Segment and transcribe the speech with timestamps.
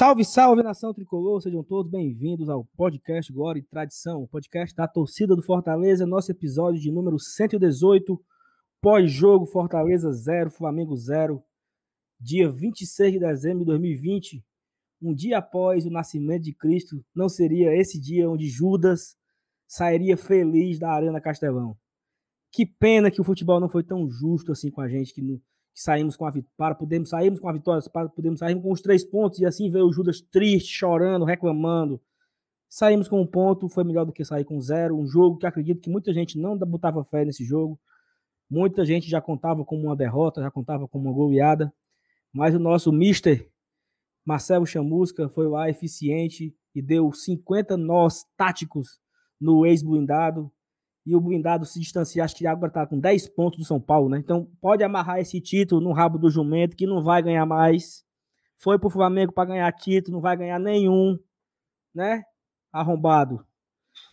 [0.00, 5.36] Salve, salve, nação tricolor, sejam todos bem-vindos ao podcast Glória e Tradição, podcast da torcida
[5.36, 8.18] do Fortaleza, nosso episódio de número 118,
[8.80, 11.44] pós-jogo Fortaleza 0, Flamengo 0,
[12.18, 14.42] dia 26 de dezembro de 2020,
[15.02, 19.18] um dia após o nascimento de Cristo, não seria esse dia onde Judas
[19.68, 21.76] sairia feliz da Arena Castelão.
[22.50, 25.38] Que pena que o futebol não foi tão justo assim com a gente, que, no,
[25.80, 28.82] que saímos com a para podemos sairmos com a vitória, para podemos sair com os
[28.82, 31.98] três pontos e assim ver o Judas triste, chorando, reclamando.
[32.68, 34.96] Saímos com um ponto, foi melhor do que sair com zero.
[34.96, 37.80] Um jogo que acredito que muita gente não botava fé nesse jogo.
[38.48, 41.72] Muita gente já contava como uma derrota, já contava como uma goleada.
[42.32, 43.50] Mas o nosso mister
[44.24, 49.00] Marcelo Chamusca foi lá eficiente e deu 50 nós táticos
[49.40, 50.52] no ex-blindado
[51.04, 54.08] e o blindado se distanciar, acho que agora está com 10 pontos do São Paulo,
[54.08, 54.18] né?
[54.18, 58.04] Então pode amarrar esse título no rabo do jumento, que não vai ganhar mais.
[58.58, 61.18] Foi pro Flamengo para ganhar título, não vai ganhar nenhum,
[61.94, 62.22] né?
[62.72, 63.44] Arrombado.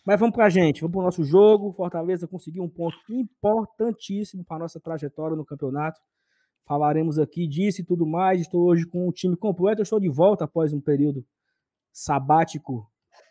[0.06, 1.74] Mas vamos pra gente, vamos pro nosso jogo.
[1.74, 6.00] Fortaleza conseguiu um ponto importantíssimo para nossa trajetória no campeonato.
[6.66, 8.42] Falaremos aqui disso e tudo mais.
[8.42, 9.82] Estou hoje com o time completo.
[9.82, 11.26] Eu estou de volta após um período
[11.92, 12.90] sabático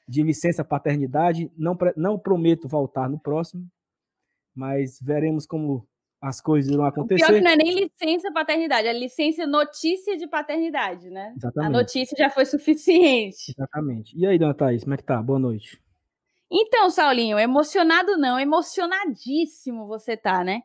[0.09, 1.51] de licença paternidade.
[1.57, 3.67] Não, não prometo voltar no próximo,
[4.55, 5.87] mas veremos como
[6.21, 7.25] as coisas irão acontecer.
[7.25, 11.35] O pior que não é nem licença paternidade, é licença notícia de paternidade, né?
[11.37, 11.69] Exatamente.
[11.69, 13.53] A notícia já foi suficiente.
[13.57, 14.17] Exatamente.
[14.17, 15.23] E aí, dona Thaís, como é que tá?
[15.23, 15.81] Boa noite.
[16.51, 20.63] Então, Saulinho, emocionado não, emocionadíssimo você tá, né?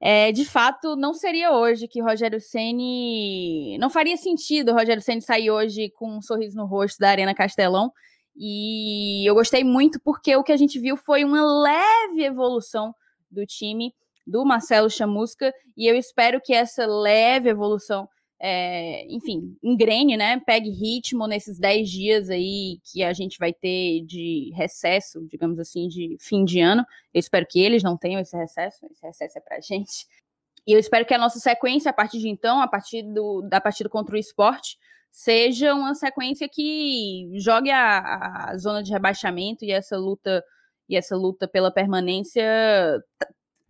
[0.00, 5.50] É, de fato, não seria hoje que Rogério Ceni não faria sentido Rogério Ceni sair
[5.50, 7.90] hoje com um sorriso no rosto da Arena Castelão
[8.36, 12.94] e eu gostei muito porque o que a gente viu foi uma leve evolução
[13.30, 13.94] do time
[14.26, 18.08] do Marcelo Chamusca e eu espero que essa leve evolução,
[18.40, 20.40] é, enfim, engrene, né?
[20.40, 25.88] Pegue ritmo nesses 10 dias aí que a gente vai ter de recesso, digamos assim,
[25.88, 26.84] de fim de ano.
[27.12, 30.06] Eu espero que eles não tenham esse recesso, esse recesso é pra gente.
[30.66, 33.60] E eu espero que a nossa sequência, a partir de então, a partir do, da
[33.60, 34.78] partida contra o esporte,
[35.14, 40.44] seja uma sequência que jogue a, a zona de rebaixamento e essa luta
[40.88, 42.42] e essa luta pela permanência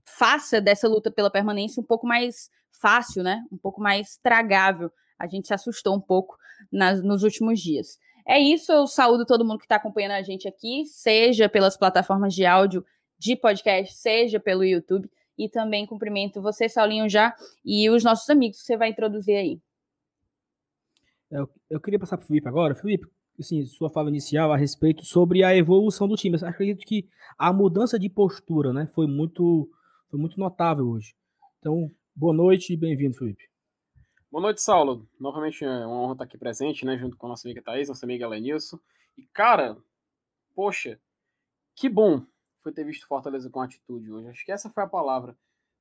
[0.07, 3.45] faça dessa luta pela permanência um pouco mais fácil, né?
[3.53, 4.91] Um pouco mais tragável.
[5.19, 6.35] A gente se assustou um pouco
[6.73, 7.99] nas, nos últimos dias.
[8.27, 12.33] É isso, eu saúdo todo mundo que está acompanhando a gente aqui, seja pelas plataformas
[12.35, 12.83] de áudio
[13.19, 18.61] de podcast, seja pelo YouTube, e também cumprimento você, Saulinho, já, e os nossos amigos
[18.61, 19.61] que você vai introduzir aí.
[21.31, 22.75] Eu, eu queria passar para o Felipe agora.
[22.75, 23.07] Felipe,
[23.39, 26.39] assim, sua fala inicial a respeito sobre a evolução do time.
[26.41, 27.09] Eu acredito que
[27.39, 29.69] a mudança de postura né, foi, muito,
[30.11, 31.15] foi muito notável hoje.
[31.59, 33.49] Então, boa noite e bem-vindo, Felipe.
[34.31, 35.09] Boa noite, Saulo.
[35.19, 38.05] Novamente é uma honra estar aqui presente, né, junto com a nossa amiga Thaís, nossa
[38.05, 38.79] amiga Lenilson.
[39.17, 39.77] E, cara,
[40.55, 41.01] poxa,
[41.77, 42.25] que bom
[42.63, 44.29] foi ter visto Fortaleza com atitude hoje.
[44.29, 45.37] Acho que essa foi a palavra.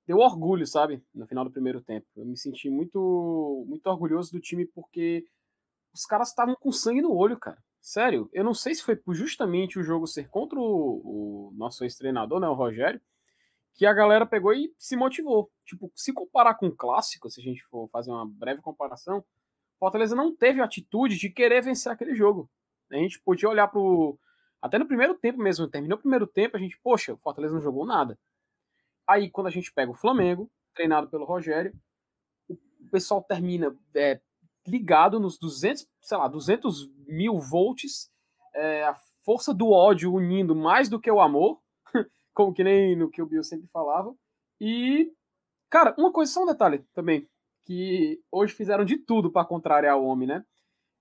[0.05, 2.05] Deu orgulho, sabe, no final do primeiro tempo.
[2.15, 5.25] Eu me senti muito, muito orgulhoso do time porque
[5.93, 7.57] os caras estavam com sangue no olho, cara.
[7.79, 12.39] Sério, eu não sei se foi justamente o jogo ser contra o, o nosso ex-treinador,
[12.39, 13.01] né, o Rogério,
[13.73, 15.51] que a galera pegou e se motivou.
[15.65, 19.23] Tipo, se comparar com o clássico, se a gente for fazer uma breve comparação,
[19.79, 22.49] Fortaleza não teve a atitude de querer vencer aquele jogo.
[22.89, 24.17] A gente podia olhar pro.
[24.61, 27.61] Até no primeiro tempo mesmo, terminou o primeiro tempo, a gente, poxa, o Fortaleza não
[27.61, 28.17] jogou nada.
[29.07, 31.73] Aí, quando a gente pega o Flamengo, treinado pelo Rogério,
[32.49, 34.19] o pessoal termina é,
[34.67, 38.09] ligado nos 200, sei lá, 200 mil volts,
[38.55, 41.59] é, a força do ódio unindo mais do que o amor,
[42.33, 44.13] como que nem no que o Bill sempre falava.
[44.59, 45.11] E,
[45.69, 47.27] cara, uma coisa, só um detalhe também,
[47.65, 50.45] que hoje fizeram de tudo para contrariar o homem, né?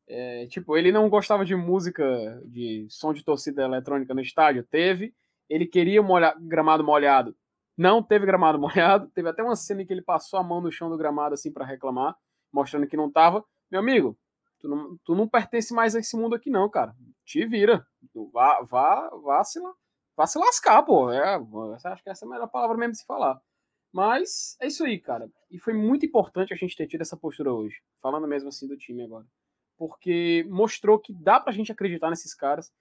[0.09, 2.05] É, tipo, ele não gostava de música,
[2.45, 5.15] de som de torcida eletrônica no estádio, teve.
[5.49, 7.37] Ele queria molha, gramado molhado,
[7.77, 9.11] não teve gramado molhado.
[9.11, 11.53] Teve até uma cena em que ele passou a mão no chão do gramado assim
[11.53, 12.17] para reclamar,
[12.53, 13.45] mostrando que não tava.
[13.71, 14.19] Meu amigo,
[14.61, 16.95] tu não, tu não pertence mais a esse mundo aqui, não, cara.
[17.25, 17.87] Te vira.
[18.33, 19.61] Vá, vá, vá, se,
[20.17, 21.11] vá se lascar, pô.
[21.11, 21.37] É,
[21.85, 23.41] acho que essa é a melhor palavra mesmo de se falar.
[23.93, 25.31] Mas é isso aí, cara.
[25.51, 27.77] E foi muito importante a gente ter tido essa postura hoje.
[28.01, 29.27] Falando mesmo assim do time agora.
[29.77, 32.73] Porque mostrou que dá pra gente acreditar nesses caras.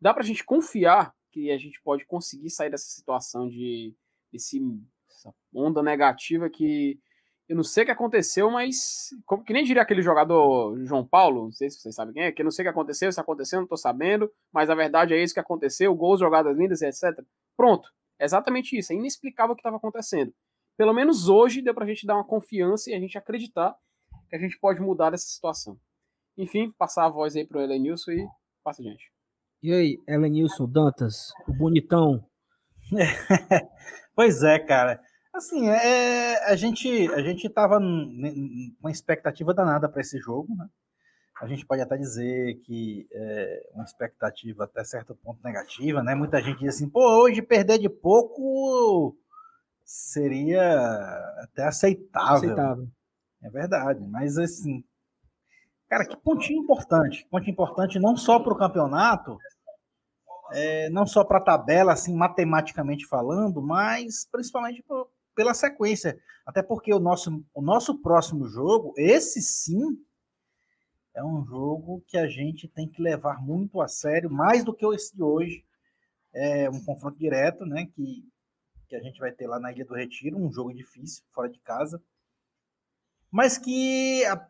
[0.00, 3.94] Dá pra gente confiar que a gente pode conseguir sair dessa situação de
[4.32, 4.60] desse,
[5.08, 6.98] essa onda negativa que
[7.48, 9.08] eu não sei o que aconteceu, mas.
[9.26, 12.30] Como, que nem diria aquele jogador João Paulo, não sei se vocês sabem quem é,
[12.30, 15.14] que eu não sei o que aconteceu, se aconteceu, não tô sabendo, mas a verdade
[15.14, 17.24] é isso que aconteceu, gols, jogadas lindas, etc.
[17.56, 17.90] Pronto.
[18.20, 18.92] É exatamente isso.
[18.92, 20.32] É inexplicável o que estava acontecendo.
[20.76, 23.74] Pelo menos hoje deu pra gente dar uma confiança e a gente acreditar
[24.28, 25.76] que a gente pode mudar essa situação.
[26.38, 28.28] Enfim, passar a voz aí pro Elenilson e
[28.62, 29.10] passa gente.
[29.62, 32.24] E aí, Elenilson, Dantas, o bonitão.
[34.20, 35.00] pois é, cara.
[35.32, 40.68] Assim, é, a gente a gente tava com uma expectativa danada para esse jogo, né?
[41.40, 46.14] A gente pode até dizer que é uma expectativa até certo ponto negativa, né?
[46.14, 49.16] Muita gente diz assim, pô, hoje perder de pouco
[49.86, 50.60] seria
[51.38, 52.34] até aceitável.
[52.34, 52.88] Aceitável.
[53.42, 54.84] É verdade, mas assim,
[55.88, 57.26] cara, que pontinho importante.
[57.30, 59.38] Ponto importante não só para o campeonato,
[60.52, 64.84] é, não só para a tabela, assim, matematicamente falando, mas principalmente
[65.34, 66.18] pela sequência.
[66.46, 69.98] Até porque o nosso, o nosso próximo jogo, esse sim,
[71.14, 74.86] é um jogo que a gente tem que levar muito a sério, mais do que
[74.94, 75.64] esse de hoje.
[76.32, 77.86] É um confronto direto, né?
[77.86, 78.24] Que,
[78.88, 81.58] que a gente vai ter lá na Ilha do Retiro, um jogo difícil, fora de
[81.60, 82.00] casa.
[83.30, 84.48] Mas que a,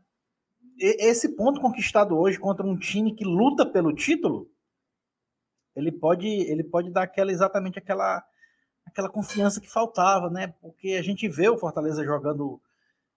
[0.78, 4.50] esse ponto conquistado hoje contra um time que luta pelo título,
[5.74, 8.24] ele pode, ele pode dar aquela exatamente aquela
[8.86, 10.48] aquela confiança que faltava, né?
[10.60, 12.60] Porque a gente vê o Fortaleza jogando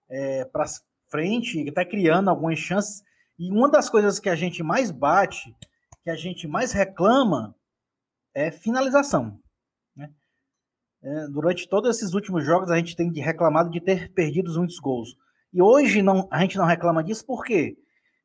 [0.08, 0.66] é, para
[1.08, 3.02] frente, até criando algumas chances.
[3.38, 5.54] E uma das coisas que a gente mais bate,
[6.02, 7.54] que a gente mais reclama,
[8.32, 9.40] é finalização.
[9.96, 10.10] Né?
[11.02, 15.16] É, durante todos esses últimos jogos, a gente tem reclamado de ter perdido muitos gols.
[15.52, 17.76] E hoje não, a gente não reclama disso, por quê?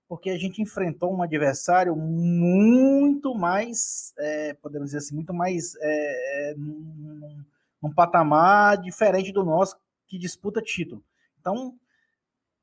[0.09, 6.50] Porque a gente enfrentou um adversário muito mais, é, podemos dizer assim, muito mais é,
[6.50, 7.45] é num,
[7.81, 9.77] num patamar diferente do nosso,
[10.07, 11.03] que disputa título.
[11.39, 11.77] Então,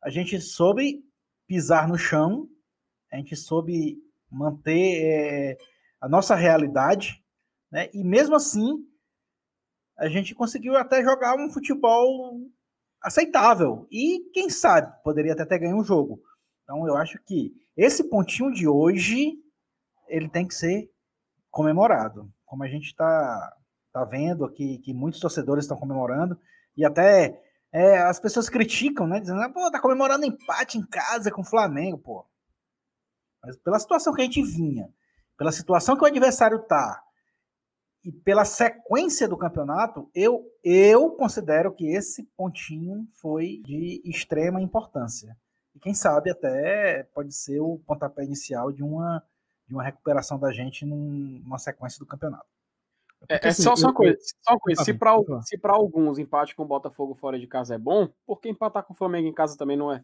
[0.03, 1.05] a gente soube
[1.47, 2.49] pisar no chão,
[3.13, 3.97] a gente soube
[4.29, 5.59] manter é,
[6.01, 7.25] a nossa realidade,
[7.71, 7.89] né?
[7.95, 8.85] e mesmo assim,
[9.97, 12.41] a gente conseguiu até jogar um futebol
[13.01, 13.87] aceitável.
[13.91, 16.21] E quem sabe poderia até ter ganho um jogo.
[16.67, 19.41] Então eu acho que esse pontinho de hoje
[20.09, 20.91] ele tem que ser
[21.49, 22.29] comemorado.
[22.45, 23.57] Como a gente está
[23.93, 26.37] tá vendo aqui que muitos torcedores estão comemorando
[26.77, 27.41] e até
[27.73, 29.21] é, as pessoas criticam, né?
[29.21, 32.27] Dizendo, pô, tá comemorando empate em casa com o Flamengo, pô.
[33.45, 34.93] Mas pela situação que a gente vinha,
[35.39, 37.01] pela situação que o adversário tá
[38.05, 45.37] e pela sequência do campeonato, eu, eu considero que esse pontinho foi de extrema importância.
[45.77, 49.23] E quem sabe até pode ser o pontapé inicial de uma,
[49.69, 52.47] de uma recuperação da gente numa sequência do campeonato.
[53.29, 54.85] É, é assim, só, só, uma coisa, só uma coisa.
[54.85, 58.85] se para alguns empate com o Botafogo fora de casa é bom, por que empatar
[58.85, 60.03] com o Flamengo em casa também não é?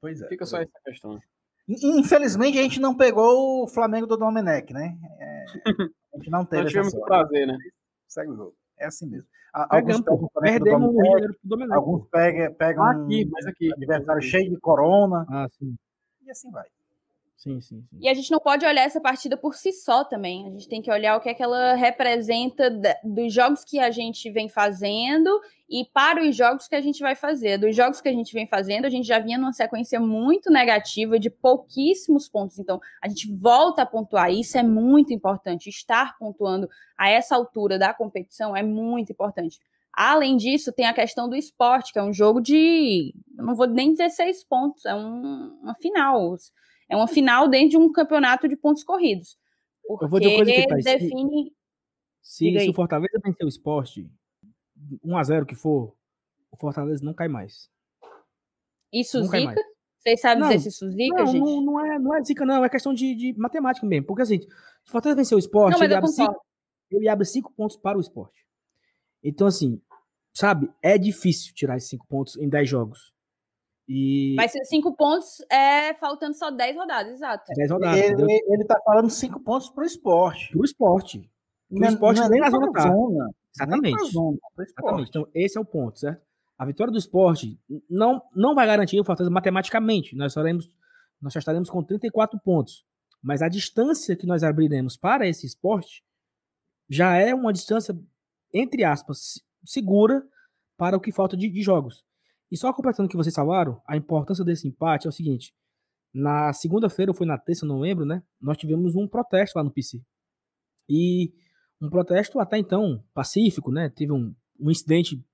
[0.00, 0.28] Pois é.
[0.28, 0.62] Fica pois só é.
[0.62, 1.20] essa questão.
[1.68, 4.96] Infelizmente a gente não pegou o Flamengo do Domenech, né?
[5.18, 5.44] É,
[6.14, 6.62] a gente não teve.
[6.62, 7.58] não tivemos o prazer, né?
[8.06, 8.56] Segue o jogo.
[8.80, 9.26] É assim mesmo.
[9.52, 10.94] Alguns pegam, perdemos
[11.72, 15.26] Alguns pegam, pegam aqui, mas aqui, adversário cheio de corona.
[15.28, 15.48] Ah.
[16.22, 16.66] E assim vai.
[17.40, 20.46] Sim, sim, sim, E a gente não pode olhar essa partida por si só também.
[20.46, 22.68] A gente tem que olhar o que é que ela representa
[23.02, 27.14] dos jogos que a gente vem fazendo e para os jogos que a gente vai
[27.16, 27.56] fazer.
[27.56, 31.18] Dos jogos que a gente vem fazendo, a gente já vinha numa sequência muito negativa
[31.18, 32.58] de pouquíssimos pontos.
[32.58, 34.30] Então, a gente volta a pontuar.
[34.30, 35.70] Isso é muito importante.
[35.70, 39.58] Estar pontuando a essa altura da competição é muito importante.
[39.94, 43.14] Além disso, tem a questão do esporte, que é um jogo de.
[43.38, 46.36] Eu não vou nem dizer seis pontos, é um, uma final.
[46.90, 49.38] É uma final dentro de um campeonato de pontos corridos.
[49.86, 51.54] Porque eu vou dizer coisa que tá, define.
[52.20, 54.10] Se, se o Fortaleza vencer o esporte,
[55.04, 55.94] 1x0 que for,
[56.50, 57.70] o Fortaleza não cai mais.
[58.92, 59.54] Isso não zica?
[59.98, 61.40] Vocês sabem dizer se isso zica, não, gente?
[61.40, 62.64] Não, não, é, não é zica, não.
[62.64, 64.06] É questão de, de matemática mesmo.
[64.06, 64.48] Porque assim, se
[64.88, 66.46] o Fortaleza vencer o esporte, não, ele, abre cinco,
[66.90, 68.44] ele abre cinco pontos para o esporte.
[69.22, 69.80] Então, assim,
[70.32, 73.12] sabe, é difícil tirar esses cinco pontos em 10 jogos.
[73.92, 74.36] E...
[74.36, 77.44] Vai ser cinco pontos, é, faltando só 10 rodadas, exato.
[77.56, 77.98] 10 rodadas.
[77.98, 80.52] Ele, ele tá falando cinco pontos pro esporte.
[80.52, 81.28] Pro esporte.
[81.68, 83.30] Pro Não- esporte não é nem nem na zona zona.
[83.52, 84.12] Exatamente.
[84.12, 84.70] Zona, esporte.
[84.70, 85.08] Exatamente.
[85.08, 86.22] Então, esse é o ponto, certo?
[86.56, 87.58] A vitória do esporte
[87.90, 90.14] não, não vai garantir o Fortaleza matematicamente.
[90.14, 90.68] Nós, faremos,
[91.20, 92.84] nós já estaremos com 34 pontos.
[93.20, 96.04] Mas a distância que nós abriremos para esse esporte
[96.88, 97.98] já é uma distância,
[98.54, 100.24] entre aspas, segura
[100.76, 102.04] para o que falta de, de jogos.
[102.50, 105.54] E só completando o que vocês falaram, a importância desse empate é o seguinte:
[106.12, 108.22] na segunda-feira, ou foi na terça, não lembro, né?
[108.40, 110.02] Nós tivemos um protesto lá no PC.
[110.88, 111.32] E
[111.80, 113.88] um protesto até então pacífico, né?
[113.88, 115.24] Teve um, um incidente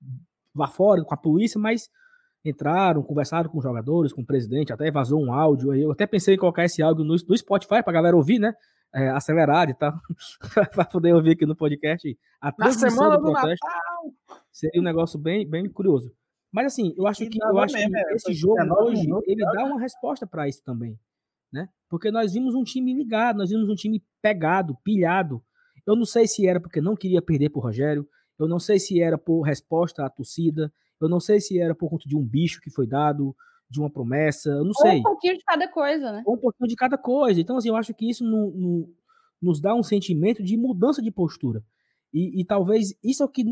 [0.55, 1.89] lá fora com a polícia, mas
[2.45, 5.81] entraram, conversaram com os jogadores, com o presidente, até vazou um áudio aí.
[5.81, 8.53] Eu até pensei em colocar esse áudio no, no Spotify pra galera ouvir, né?
[8.93, 9.93] É, acelerado e tal,
[10.73, 12.17] pra poder ouvir aqui no podcast.
[12.39, 14.41] A Na semana do do protesto Natal!
[14.51, 16.11] seria um negócio bem, bem curioso.
[16.51, 19.01] Mas assim, eu acho E que, eu acho mesmo, que é, esse jogo 19 hoje,
[19.01, 20.97] minutos, ele dá uma resposta para isso também.
[21.51, 21.69] né?
[21.89, 25.43] Porque nós vimos um time ligado, nós vimos um time pegado, pilhado.
[25.85, 28.07] Eu não sei se era porque não queria perder por Rogério,
[28.39, 31.89] eu não sei se era por resposta à torcida, eu não sei se era por
[31.89, 33.35] conta de um bicho que foi dado,
[33.69, 34.99] de uma promessa, eu não Ou sei.
[34.99, 36.23] um pouquinho de cada coisa, né?
[36.25, 37.39] Ou um pouquinho de cada coisa.
[37.39, 38.93] Então, assim, eu acho que isso no, no,
[39.41, 41.63] nos dá um sentimento de mudança de postura.
[42.13, 43.43] E, e talvez isso é o que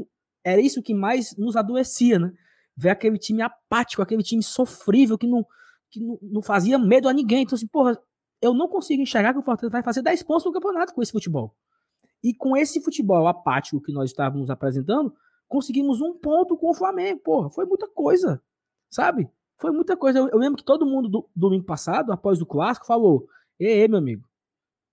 [0.44, 2.32] era isso que mais nos adoecia, né?
[2.76, 5.46] Ver aquele time apático, aquele time sofrível que não,
[5.90, 7.44] que não, não fazia medo a ninguém.
[7.44, 7.98] Então, assim, porra,
[8.42, 11.12] eu não consigo enxergar que o Fortaleza vai fazer 10 pontos no campeonato com esse
[11.12, 11.56] futebol.
[12.24, 15.14] E com esse futebol apático que nós estávamos apresentando,
[15.48, 17.22] conseguimos um ponto com o Flamengo.
[17.22, 18.42] Porra, foi muita coisa,
[18.90, 19.30] sabe?
[19.60, 20.20] Foi muita coisa.
[20.20, 23.28] Eu, eu lembro que todo mundo do domingo passado, após o clássico, falou:
[23.60, 24.28] Ei, meu amigo,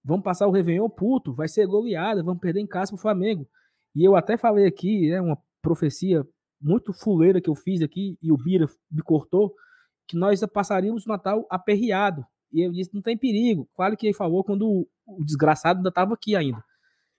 [0.05, 3.49] vamos passar o Réveillon puto, vai ser goleada, vamos perder em casa pro Flamengo.
[3.95, 6.27] E eu até falei aqui, é né, uma profecia
[6.63, 9.55] muito fuleira que eu fiz aqui, e o Bira me cortou,
[10.07, 12.25] que nós passaríamos o Natal aperreado.
[12.53, 13.69] E eu disse, não tem perigo.
[13.75, 16.63] Claro que ele falou quando o, desgraçado ainda estava aqui ainda.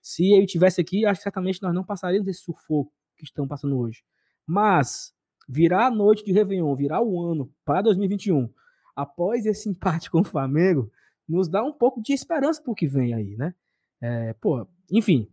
[0.00, 3.76] Se ele tivesse aqui, acho que certamente nós não passaríamos esse sufoco que estão passando
[3.76, 4.02] hoje.
[4.46, 5.12] Mas
[5.48, 8.48] virar a noite de Réveillon, virar o ano para 2021,
[8.94, 10.90] após esse empate com o Flamengo,
[11.28, 13.54] nos dá um pouco de esperança para o que vem aí, né?
[14.00, 15.28] É, pô, enfim,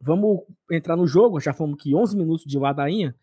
[0.00, 0.40] vamos
[0.70, 3.14] entrar no jogo, já fomos aqui 11 minutos de ladainha.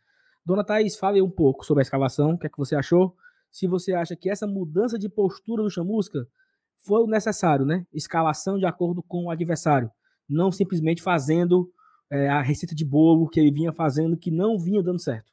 [0.45, 3.15] Dona Thaís, fale um pouco sobre a escalação, o que é que você achou?
[3.51, 6.27] Se você acha que essa mudança de postura do Chamusca
[6.77, 7.85] foi o necessário, né?
[7.93, 9.91] Escalação de acordo com o adversário,
[10.29, 11.71] não simplesmente fazendo
[12.09, 15.31] é, a receita de bolo que ele vinha fazendo que não vinha dando certo.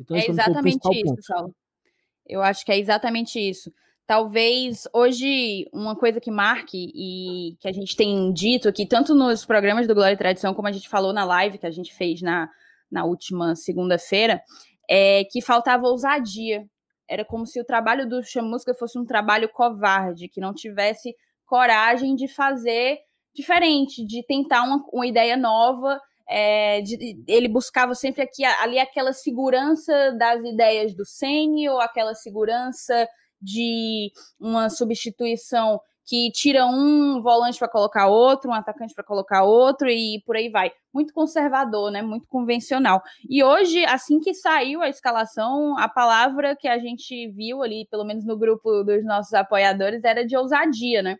[0.00, 1.16] Então, é exatamente isso.
[1.22, 1.54] Saulo.
[2.26, 3.72] Eu acho que é exatamente isso.
[4.08, 9.44] Talvez hoje uma coisa que marque e que a gente tem dito aqui, tanto nos
[9.44, 12.22] programas do Glória e Tradição, como a gente falou na live que a gente fez
[12.22, 12.48] na,
[12.90, 14.40] na última segunda-feira,
[14.88, 16.64] é que faltava ousadia.
[17.06, 22.14] Era como se o trabalho do Chamusca fosse um trabalho covarde, que não tivesse coragem
[22.14, 22.96] de fazer
[23.34, 29.12] diferente, de tentar uma, uma ideia nova é, de, ele buscava sempre aqui, ali aquela
[29.12, 33.06] segurança das ideias do Sene ou aquela segurança
[33.40, 39.90] de uma substituição que tira um volante para colocar outro, um atacante para colocar outro
[39.90, 40.72] e por aí vai.
[40.92, 42.00] Muito conservador, né?
[42.00, 43.02] Muito convencional.
[43.28, 48.04] E hoje, assim que saiu a escalação, a palavra que a gente viu ali, pelo
[48.04, 51.16] menos no grupo dos nossos apoiadores, era de ousadia, né?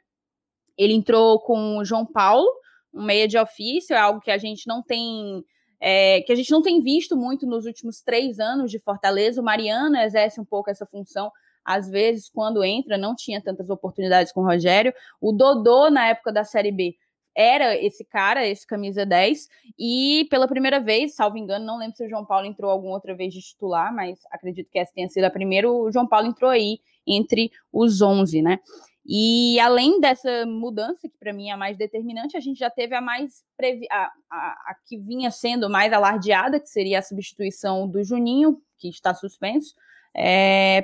[0.75, 2.49] Ele entrou com o João Paulo,
[2.95, 5.45] um meia de ofício, é algo que a gente não tem.
[5.81, 9.41] É, que a gente não tem visto muito nos últimos três anos de Fortaleza.
[9.41, 11.31] O Mariano exerce um pouco essa função,
[11.69, 14.91] às vezes, quando entra, não tinha tantas oportunidades com o Rogério.
[15.21, 16.97] O Dodô, na época da Série B,
[17.37, 19.49] era esse cara, esse camisa 10,
[19.79, 23.15] e pela primeira vez, salvo engano, não lembro se o João Paulo entrou alguma outra
[23.15, 26.51] vez de titular, mas acredito que essa tenha sido a primeira, o João Paulo entrou
[26.51, 28.59] aí entre os 11, né?
[29.07, 32.95] E além dessa mudança, que para mim é a mais determinante, a gente já teve
[32.95, 34.37] a mais previ a, a,
[34.71, 39.75] a, que vinha sendo mais alardeada, que seria a substituição do Juninho, que está suspenso,
[40.21, 40.83] é,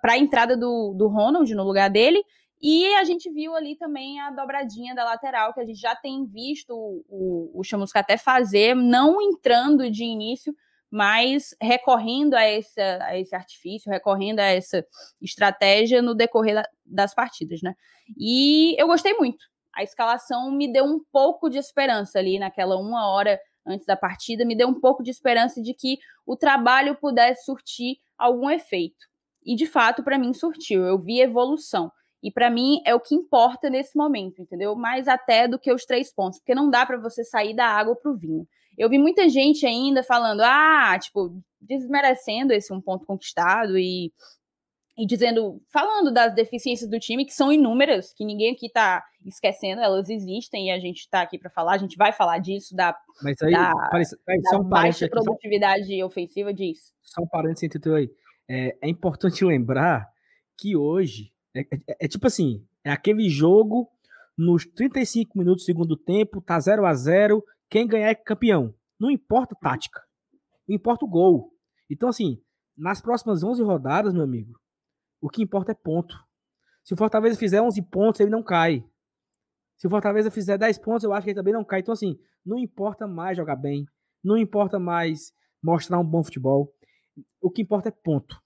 [0.00, 2.22] para a entrada do, do Ronald no lugar dele.
[2.62, 6.24] E a gente viu ali também a dobradinha da lateral, que a gente já tem
[6.24, 10.54] visto o, o, Chamusca até fazer, não entrando de início,
[10.90, 14.86] mas recorrendo a esse, a esse artifício, recorrendo a essa
[15.20, 17.74] estratégia no decorrer das partidas, né?
[18.16, 19.44] E eu gostei muito.
[19.74, 24.44] A escalação me deu um pouco de esperança ali naquela uma hora antes da partida,
[24.44, 29.06] me deu um pouco de esperança de que o trabalho pudesse surtir algum efeito.
[29.44, 30.84] E de fato, para mim, surtiu.
[30.84, 31.90] Eu vi evolução.
[32.22, 34.74] E para mim é o que importa nesse momento, entendeu?
[34.74, 37.94] Mais até do que os três pontos, porque não dá para você sair da água
[37.94, 38.48] para o vinho.
[38.76, 44.12] Eu vi muita gente ainda falando, ah, tipo, desmerecendo esse um ponto conquistado e,
[44.96, 49.82] e dizendo, falando das deficiências do time, que são inúmeras, que ninguém aqui tá esquecendo,
[49.82, 52.96] elas existem e a gente tá aqui para falar, a gente vai falar disso, da,
[53.22, 56.94] Mas aí, da, parece, aí, da baixa produtividade só, ofensiva disso.
[57.02, 58.10] Só um parênteses entre aí.
[58.48, 60.08] É, é importante lembrar
[60.56, 63.90] que hoje, é, é, é tipo assim, é aquele jogo
[64.36, 68.74] nos 35 minutos do segundo tempo, tá 0 a 0 quem ganhar é campeão.
[68.98, 70.00] Não importa a tática.
[70.68, 71.52] Não importa o gol.
[71.90, 72.40] Então, assim,
[72.76, 74.58] nas próximas 11 rodadas, meu amigo,
[75.20, 76.16] o que importa é ponto.
[76.84, 78.84] Se o Fortaleza fizer 11 pontos, ele não cai.
[79.76, 81.80] Se o Fortaleza fizer 10 pontos, eu acho que ele também não cai.
[81.80, 83.86] Então, assim, não importa mais jogar bem.
[84.22, 85.32] Não importa mais
[85.62, 86.72] mostrar um bom futebol.
[87.40, 88.40] O que importa é ponto.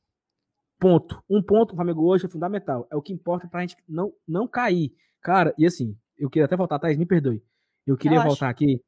[0.78, 1.22] Ponto.
[1.28, 2.88] Um ponto o Flamengo hoje é fundamental.
[2.90, 4.94] É o que importa pra gente não, não cair.
[5.20, 7.42] Cara, e assim, eu queria até voltar, Thaís, me perdoe.
[7.86, 8.82] Eu queria voltar aqui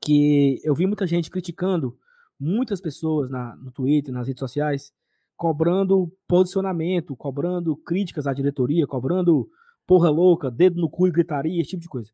[0.00, 1.98] que eu vi muita gente criticando,
[2.38, 4.92] muitas pessoas na, no Twitter, nas redes sociais,
[5.40, 9.48] cobrando posicionamento, cobrando críticas à diretoria, cobrando
[9.86, 12.10] porra louca, dedo no cu e gritaria, esse tipo de coisa.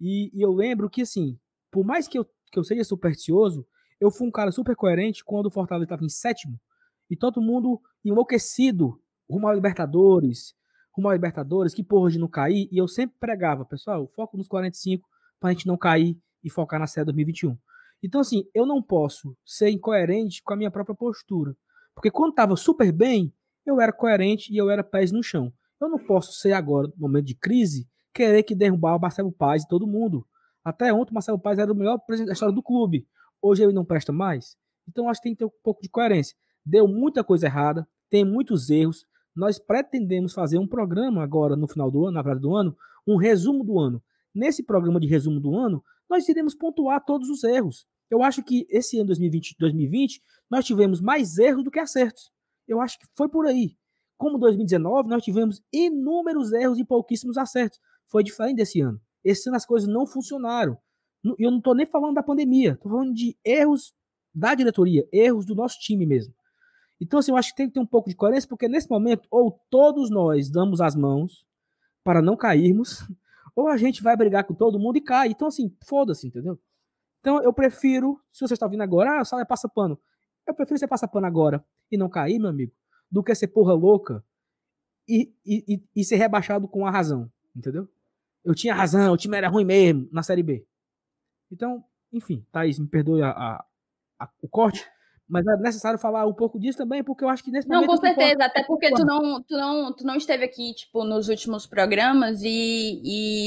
[0.00, 1.38] E, e eu lembro que, assim,
[1.70, 3.64] por mais que eu, que eu seja supersticioso,
[4.00, 6.58] eu fui um cara super coerente quando o Fortaleza estava em sétimo
[7.08, 10.52] e todo mundo enlouquecido rumo ao Libertadores,
[10.90, 12.68] rumo ao Libertadores, que porra de não cair.
[12.72, 15.08] E eu sempre pregava, pessoal, foco nos 45
[15.38, 17.56] para a gente não cair e focar na série 2021.
[18.02, 21.56] Então, assim, eu não posso ser incoerente com a minha própria postura.
[21.96, 23.32] Porque quando estava super bem,
[23.64, 25.50] eu era coerente e eu era pés no chão.
[25.80, 29.64] Eu não posso ser agora, no momento de crise, querer que derrubar o Marcelo Paz
[29.64, 30.26] e todo mundo.
[30.62, 33.08] Até ontem o Marcelo Paz era o melhor presidente da história do clube.
[33.40, 34.56] Hoje ele não presta mais.
[34.86, 36.36] Então acho que tem que ter um pouco de coerência.
[36.64, 39.06] Deu muita coisa errada, tem muitos erros.
[39.34, 42.76] Nós pretendemos fazer um programa agora no final do ano, na verdade do ano,
[43.06, 44.02] um resumo do ano.
[44.34, 47.86] Nesse programa de resumo do ano, nós iremos pontuar todos os erros.
[48.10, 52.30] Eu acho que esse ano 2020, 2020 nós tivemos mais erros do que acertos.
[52.66, 53.76] Eu acho que foi por aí.
[54.16, 57.80] Como 2019, nós tivemos inúmeros erros e pouquíssimos acertos.
[58.06, 59.00] Foi diferente desse ano.
[59.22, 60.78] Esse ano as coisas não funcionaram.
[61.38, 63.92] E eu não estou nem falando da pandemia, estou falando de erros
[64.32, 66.32] da diretoria, erros do nosso time mesmo.
[67.00, 69.26] Então, assim, eu acho que tem que ter um pouco de coerência, porque nesse momento,
[69.30, 71.44] ou todos nós damos as mãos
[72.04, 73.00] para não cairmos,
[73.54, 75.28] ou a gente vai brigar com todo mundo e cai.
[75.28, 76.58] Então, assim, foda-se, entendeu?
[77.26, 79.98] Então, eu prefiro, se você está vindo agora, ah, só é passa pano.
[80.46, 82.72] Eu prefiro você passar pano agora e não cair, meu amigo,
[83.10, 84.24] do que ser porra louca
[85.08, 87.88] e, e, e, ser rebaixado com a razão, entendeu?
[88.44, 90.64] Eu tinha razão, o time era ruim mesmo na Série B.
[91.50, 93.64] Então, enfim, Thaís, me perdoe a, a,
[94.20, 94.88] a, o corte,
[95.28, 97.90] mas é necessário falar um pouco disso também, porque eu acho que nesse não, momento.
[97.90, 101.28] Não, com certeza, até porque tu não, tu, não, tu não esteve aqui, tipo, nos
[101.28, 103.00] últimos programas e,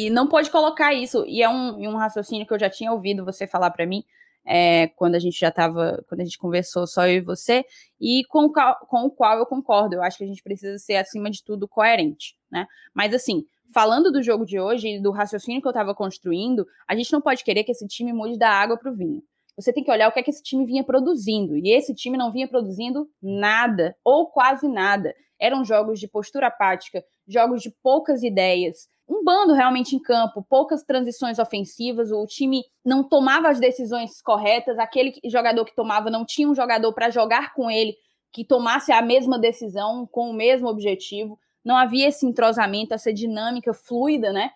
[0.05, 1.23] e não pode colocar isso.
[1.25, 4.03] E é um, um raciocínio que eu já tinha ouvido você falar para mim,
[4.45, 7.63] é, quando a gente já estava, quando a gente conversou só eu e você,
[7.99, 9.95] e com, com o qual eu concordo.
[9.95, 12.67] Eu acho que a gente precisa ser, acima de tudo, coerente, né?
[12.93, 16.93] Mas assim, falando do jogo de hoje e do raciocínio que eu estava construindo, a
[16.93, 19.23] gente não pode querer que esse time mude da água para o vinho
[19.59, 21.57] você tem que olhar o que é que esse time vinha produzindo.
[21.57, 25.13] E esse time não vinha produzindo nada, ou quase nada.
[25.39, 30.83] Eram jogos de postura apática, jogos de poucas ideias, um bando realmente em campo, poucas
[30.83, 36.47] transições ofensivas, o time não tomava as decisões corretas, aquele jogador que tomava não tinha
[36.47, 37.95] um jogador para jogar com ele
[38.31, 41.39] que tomasse a mesma decisão com o mesmo objetivo.
[41.65, 44.51] Não havia esse entrosamento, essa dinâmica fluida, né?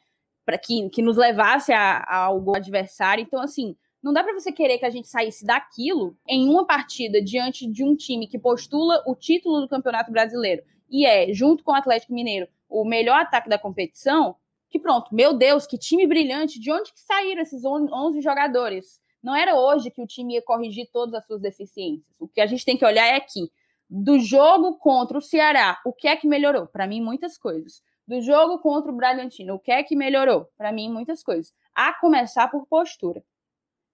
[0.45, 3.23] Para que, que nos levasse a, a algo adversário.
[3.23, 7.21] Então, assim, não dá para você querer que a gente saísse daquilo em uma partida
[7.21, 11.71] diante de um time que postula o título do Campeonato Brasileiro e é, junto com
[11.71, 14.35] o Atlético Mineiro, o melhor ataque da competição.
[14.69, 16.59] Que pronto, meu Deus, que time brilhante!
[16.59, 19.01] De onde que saíram esses 11 jogadores?
[19.21, 22.19] Não era hoje que o time ia corrigir todas as suas deficiências.
[22.19, 23.49] O que a gente tem que olhar é que
[23.89, 26.67] do jogo contra o Ceará, o que é que melhorou?
[26.67, 27.81] Para mim, muitas coisas.
[28.07, 30.47] Do jogo contra o Bragantino, o que é que melhorou?
[30.57, 31.53] Para mim, muitas coisas.
[31.73, 33.23] A começar por postura.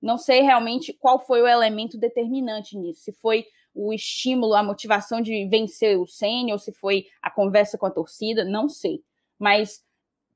[0.02, 3.02] Não sei realmente qual foi o elemento determinante nisso.
[3.02, 7.78] Se foi o estímulo, a motivação de vencer o Senna, ou se foi a conversa
[7.78, 9.02] com a torcida, não sei.
[9.38, 9.84] Mas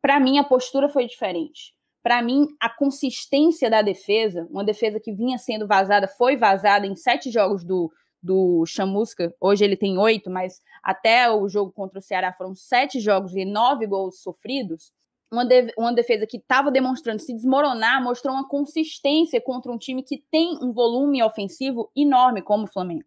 [0.01, 1.73] para mim a postura foi diferente.
[2.01, 6.97] Para mim, a consistência da defesa, uma defesa que vinha sendo vazada, foi vazada em
[6.97, 7.89] sete jogos do,
[8.21, 9.33] do Chamusca.
[9.39, 13.45] Hoje ele tem oito, mas até o jogo contra o Ceará foram sete jogos e
[13.45, 14.91] nove gols sofridos
[15.33, 20.03] uma, de, uma defesa que estava demonstrando se desmoronar, mostrou uma consistência contra um time
[20.03, 23.05] que tem um volume ofensivo enorme, como o Flamengo.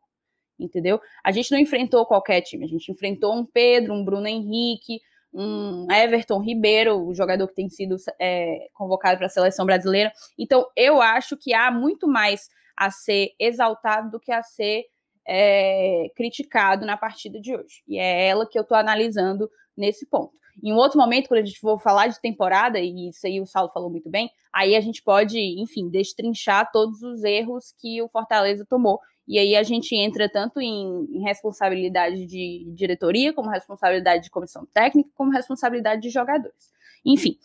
[0.58, 1.00] Entendeu?
[1.22, 5.00] A gente não enfrentou qualquer time, a gente enfrentou um Pedro, um Bruno Henrique,
[5.32, 10.10] um Everton Ribeiro, o jogador que tem sido é, convocado para a seleção brasileira.
[10.36, 14.86] Então, eu acho que há muito mais a ser exaltado do que a ser
[15.28, 17.84] é, criticado na partida de hoje.
[17.86, 20.36] E é ela que eu estou analisando nesse ponto.
[20.62, 23.46] Em um outro momento, quando a gente for falar de temporada, e isso aí o
[23.46, 28.08] Saulo falou muito bem, aí a gente pode, enfim, destrinchar todos os erros que o
[28.08, 29.00] Fortaleza tomou.
[29.28, 34.66] E aí a gente entra tanto em, em responsabilidade de diretoria, como responsabilidade de comissão
[34.72, 36.72] técnica, como responsabilidade de jogadores.
[37.04, 37.36] Enfim,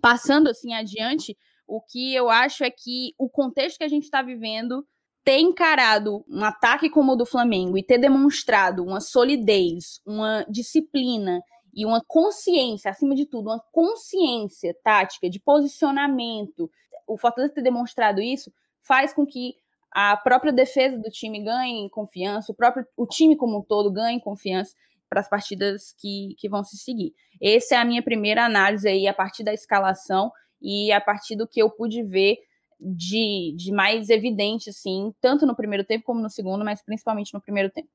[0.00, 4.22] passando assim adiante, o que eu acho é que o contexto que a gente está
[4.22, 4.86] vivendo
[5.24, 11.40] ter encarado um ataque como o do Flamengo e ter demonstrado uma solidez, uma disciplina
[11.72, 16.70] e uma consciência, acima de tudo, uma consciência tática de posicionamento,
[17.06, 19.54] o Fortaleza ter demonstrado isso faz com que
[19.90, 24.20] a própria defesa do time ganhe confiança, o próprio o time como um todo ganhe
[24.20, 24.74] confiança
[25.08, 27.14] para as partidas que, que vão se seguir.
[27.40, 31.46] Essa é a minha primeira análise aí a partir da escalação e a partir do
[31.46, 32.38] que eu pude ver
[32.80, 37.40] de, de mais evidente, assim, tanto no primeiro tempo como no segundo, mas principalmente no
[37.40, 37.88] primeiro tempo.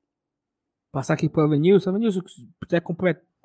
[0.92, 1.90] Passar aqui para o Evanilson.
[1.90, 2.80] Evanilson, se puder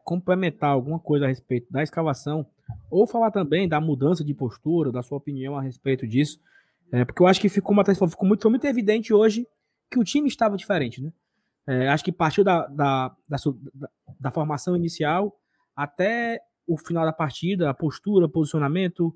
[0.04, 2.46] complementar alguma coisa a respeito da escalação,
[2.90, 6.40] ou falar também da mudança de postura, da sua opinião a respeito disso,
[6.92, 9.48] é, porque eu acho que ficou, uma, ficou muito, muito evidente hoje
[9.90, 11.12] que o time estava diferente, né?
[11.66, 13.38] É, acho que partiu da, da, da,
[14.20, 15.34] da, formação inicial
[15.74, 19.16] até o final da partida, a postura, posicionamento,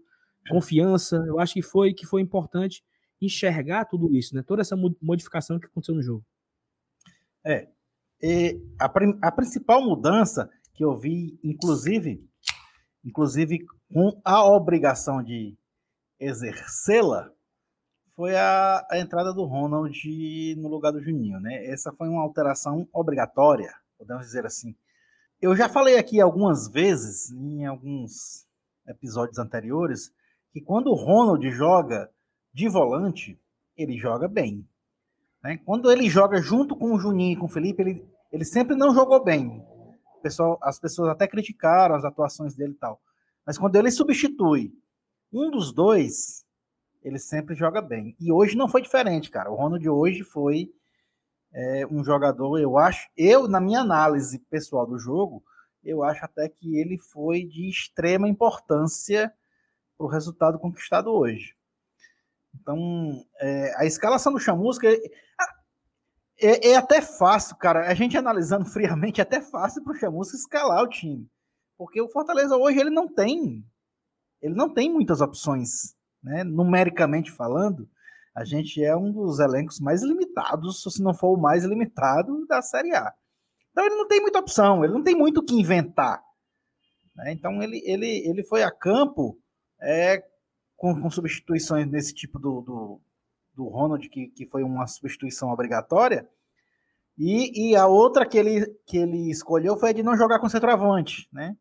[0.50, 2.82] confiança, eu acho que foi que foi importante
[3.22, 4.44] enxergar tudo isso, né?
[4.44, 6.26] Toda essa modificação que aconteceu no jogo.
[7.46, 7.68] É.
[8.80, 8.86] a,
[9.28, 12.24] a principal mudança que eu vi, inclusive,
[13.04, 15.58] inclusive com a obrigação de
[16.20, 17.32] exercê-la,
[18.16, 19.92] foi a, a, entrada do Ronald
[20.56, 21.66] no lugar do Juninho, né?
[21.66, 24.76] Essa foi uma alteração obrigatória, podemos dizer assim.
[25.42, 28.46] Eu já falei aqui algumas vezes, em alguns
[28.88, 30.12] episódios anteriores,
[30.52, 32.10] que quando o Ronald joga
[32.54, 33.40] de volante,
[33.76, 34.68] ele joga bem.
[35.44, 35.58] Né?
[35.66, 38.94] Quando ele joga junto com o Juninho e com o Felipe, ele, ele sempre não
[38.94, 39.64] jogou bem.
[40.62, 43.02] As pessoas até criticaram as atuações dele e tal.
[43.46, 44.74] Mas quando ele substitui
[45.32, 46.46] um dos dois,
[47.04, 48.16] ele sempre joga bem.
[48.20, 49.52] E hoje não foi diferente, cara.
[49.52, 50.72] O Ronald hoje foi
[51.54, 55.44] é, um jogador, eu acho, eu, na minha análise pessoal do jogo,
[55.84, 59.34] eu acho até que ele foi de extrema importância
[59.98, 61.56] para o resultado conquistado hoje.
[62.54, 64.88] Então, é, a escalação do Chamusca
[66.40, 67.90] é, é, até fácil, cara.
[67.90, 71.28] A gente analisando friamente, é até fácil para o Chamusca escalar o time.
[71.78, 73.64] Porque o Fortaleza hoje ele não tem.
[74.42, 75.96] Ele não tem muitas opções.
[76.24, 76.44] Né?
[76.44, 77.90] Numericamente falando,
[78.36, 82.62] a gente é um dos elencos mais limitados, se não for o mais limitado da
[82.62, 83.14] Série A.
[83.72, 86.24] Então ele não tem muita opção, ele não tem muito o que inventar.
[87.16, 87.32] Né?
[87.32, 89.40] Então ele, ele, ele foi a campo
[89.82, 90.24] é,
[90.76, 93.02] com, com substituições nesse tipo do, do,
[93.58, 96.30] do Ronald, que, que foi uma substituição obrigatória.
[97.18, 100.48] E, e a outra que ele, que ele escolheu foi a de não jogar com
[100.48, 101.58] centroavante, né?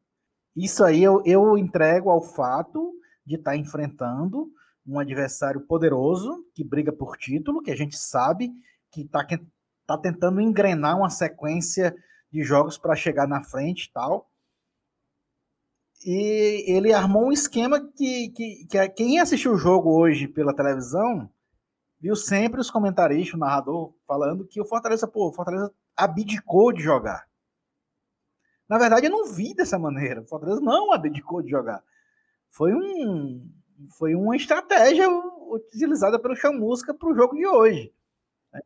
[0.54, 2.92] Isso aí eu, eu entrego ao fato
[3.24, 4.50] de estar tá enfrentando
[4.86, 8.52] um adversário poderoso que briga por título, que a gente sabe
[8.92, 9.26] que está
[9.86, 11.96] tá tentando engrenar uma sequência
[12.30, 14.30] de jogos para chegar na frente e tal
[16.04, 21.28] e ele armou um esquema que, que, que quem assistiu o jogo hoje pela televisão
[22.00, 26.82] viu sempre os comentaristas, o narrador, falando que o Fortaleza, pô, o Fortaleza abdicou de
[26.82, 27.26] jogar.
[28.68, 30.20] Na verdade, eu não vi dessa maneira.
[30.20, 31.82] O Fortaleza não abdicou de jogar.
[32.48, 33.48] Foi, um,
[33.96, 35.08] foi uma estratégia
[35.50, 37.92] utilizada pelo Chamusca para o jogo de hoje.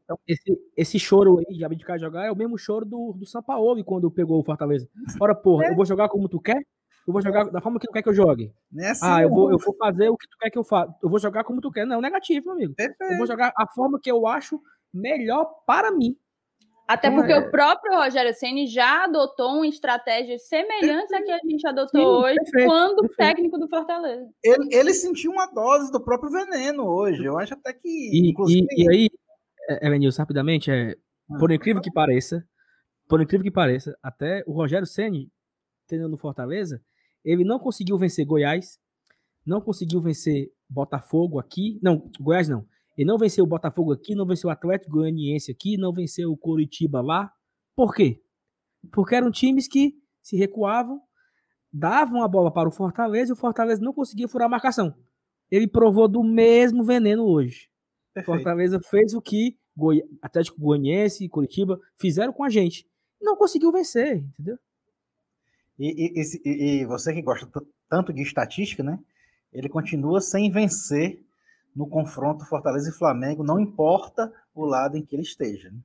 [0.05, 3.27] Então, esse, esse choro aí de abdicar de jogar é o mesmo choro do, do
[3.27, 4.89] Sampaoli quando pegou o Fortaleza.
[5.21, 5.71] Ora, porra, é.
[5.71, 6.65] eu vou jogar como tu quer?
[7.07, 8.53] Eu vou jogar da forma que tu quer que eu jogue.
[8.79, 10.95] É assim, ah, eu vou, eu vou fazer o que tu quer que eu faça.
[11.03, 11.87] Eu vou jogar como tu quer.
[11.87, 12.75] Não, negativo, meu amigo.
[12.75, 13.13] Perfeito.
[13.13, 14.61] Eu vou jogar a forma que eu acho
[14.93, 16.17] melhor para mim.
[16.87, 17.39] Até então, porque é...
[17.39, 22.07] o próprio Rogério Ceni já adotou uma estratégia semelhante à que a gente adotou Sim,
[22.07, 23.17] hoje, perfeito, quando perfeito.
[23.17, 24.29] técnico do Fortaleza.
[24.43, 27.25] Ele, ele, sentiu uma dose do próprio veneno hoje.
[27.25, 27.89] Eu acho até que.
[27.89, 29.09] E, e, e aí,
[29.81, 30.97] Elenilson, rapidamente, é,
[31.31, 32.45] ah, por incrível que pareça,
[33.09, 35.31] por incrível que pareça, até o Rogério Ceni
[35.87, 36.83] treinando no Fortaleza,
[37.25, 38.79] ele não conseguiu vencer Goiás,
[39.45, 41.79] não conseguiu vencer Botafogo aqui.
[41.83, 42.67] Não, Goiás não.
[42.97, 46.37] Ele não venceu o Botafogo aqui, não venceu o Atlético Goianiense aqui, não venceu o
[46.37, 47.33] Coritiba lá.
[47.75, 48.23] Por quê?
[48.93, 51.01] Porque eram times que se recuavam,
[51.73, 54.95] davam a bola para o Fortaleza e o Fortaleza não conseguia furar a marcação.
[55.51, 57.69] Ele provou do mesmo veneno hoje.
[58.15, 58.37] Perfeito.
[58.37, 60.03] Fortaleza fez o que Goi...
[60.21, 62.87] Atlético Goianiense e Curitiba fizeram com a gente.
[63.21, 64.59] Não conseguiu vencer, entendeu?
[65.81, 66.13] E,
[66.45, 67.49] e, e, você que gosta
[67.89, 68.99] tanto de estatística, né?
[69.51, 71.25] Ele continua sem vencer
[71.75, 75.71] no confronto Fortaleza e Flamengo, não importa o lado em que ele esteja.
[75.71, 75.79] Né?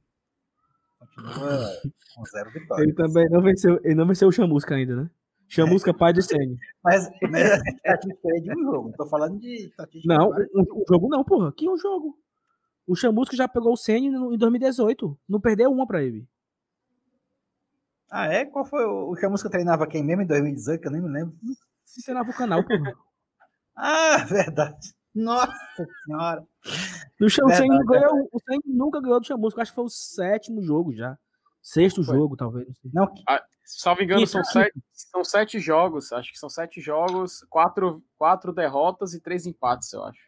[1.00, 1.72] Continua
[2.14, 2.86] com zero vitórias.
[2.86, 5.10] Ele também não venceu, ele não venceu o Chamusca ainda, né?
[5.48, 5.94] Chamusca, é.
[5.94, 6.58] pai do Sene.
[6.84, 8.90] Mas, mas a estatística é de um jogo.
[8.90, 10.14] Não tô falando de estatística.
[10.14, 11.52] Não, o, o, jogo não, porra.
[11.52, 12.16] Que um jogo?
[12.86, 15.18] O Chamusca já pegou o Sene em 2018.
[15.28, 16.28] Não perdeu uma pra ele.
[18.12, 18.46] Ah, é?
[18.46, 21.36] Qual foi o, o Chamusca treinava quem mesmo em 2018, que eu nem me lembro?
[21.84, 22.70] Você treinava o canal, pô.
[23.76, 24.94] ah, verdade.
[25.14, 25.54] Nossa
[26.06, 26.46] senhora.
[27.22, 30.94] O Chamusca ganhou, o Senhor nunca ganhou do Chamusca, acho que foi o sétimo jogo
[30.94, 31.18] já.
[31.62, 32.16] Sexto foi.
[32.16, 32.68] jogo, talvez.
[32.94, 36.12] Não, ah, salvo engano, são sete, são sete jogos.
[36.14, 40.22] Acho que são sete jogos, quatro, quatro derrotas e três empates, eu acho.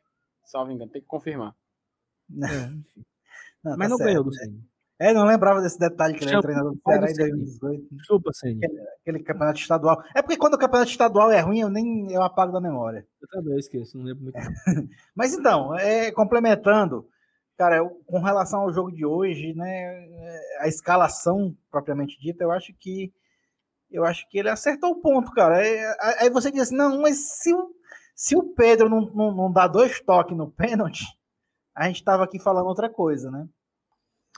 [0.43, 1.53] Salvo engano, tem que confirmar.
[2.31, 2.67] É,
[3.63, 4.59] não, Mas tá não certo, ganhou do Senhor.
[4.99, 7.87] É, não lembrava desse detalhe que ele era treinador do Ceará em 2018.
[7.91, 8.57] Desculpa, Senhor.
[8.57, 10.03] Aquele, aquele, campeonato estadual.
[10.15, 13.05] É porque quando o campeonato estadual é ruim, eu nem eu apago da memória.
[13.21, 14.35] Eu também esqueço, não lembro muito.
[15.15, 17.07] Mas então, é, complementando,
[17.55, 20.07] cara, eu, com relação ao jogo de hoje, né,
[20.59, 23.13] a escalação propriamente dita, eu acho que
[23.89, 25.59] eu acho que ele acertou o ponto, cara.
[26.19, 27.69] Aí, você diz assim, não, mas se o,
[28.13, 31.05] se o Pedro não, não, não dá dois toques no pênalti,
[31.73, 33.47] a gente estava aqui falando outra coisa, né?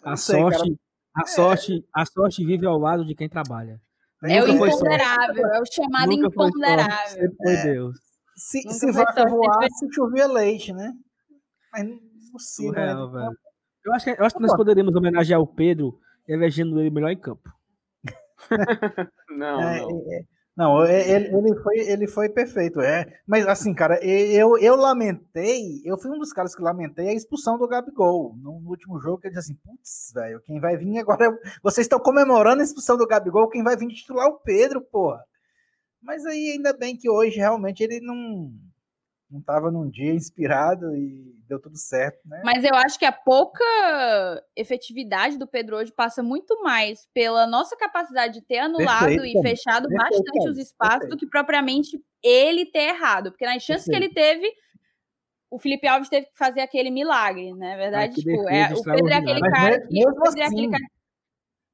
[0.04, 0.80] A sei, sorte,
[1.16, 1.26] a é...
[1.26, 3.80] sorte, a sorte vive ao lado de quem trabalha.
[4.24, 7.32] É o imponderável, é o chamado Nunca imponderável.
[7.38, 7.64] Foi, é.
[7.64, 7.98] Deus.
[8.36, 10.94] Se, se vaca voasse, chovia leite, né?
[11.72, 12.74] Mas não é possível.
[12.74, 13.30] Surreal, né?
[13.86, 17.20] Eu acho que, eu acho que nós poderíamos homenagear o Pedro elegendo ele melhor em
[17.20, 17.50] campo.
[19.30, 20.04] não, é, não.
[20.12, 20.22] É,
[20.60, 23.06] não, ele, ele, foi, ele foi perfeito, é.
[23.26, 27.58] Mas assim, cara, eu, eu lamentei, eu fui um dos caras que lamentei a expulsão
[27.58, 31.00] do Gabigol no, no último jogo, que ele disse assim, putz, velho, quem vai vir
[31.00, 31.30] agora é...
[31.64, 35.24] Vocês estão comemorando a expulsão do Gabigol, quem vai vir titular é o Pedro, porra.
[36.02, 38.52] Mas aí ainda bem que hoje realmente ele não
[39.30, 42.42] não estava num dia inspirado e deu tudo certo, né?
[42.44, 43.64] Mas eu acho que a pouca
[44.56, 49.42] efetividade do Pedro hoje passa muito mais pela nossa capacidade de ter anulado Perfeito, e
[49.42, 51.16] fechado Perfeito, bastante os espaços Perfeito.
[51.16, 54.52] do que propriamente ele ter errado, porque nas chances que ele teve
[55.52, 57.76] o Felipe Alves teve que fazer aquele milagre, né?
[57.76, 60.84] verdade, tipo, é, o Pedro é aquele cara que, mesmo assim, é aquele cara...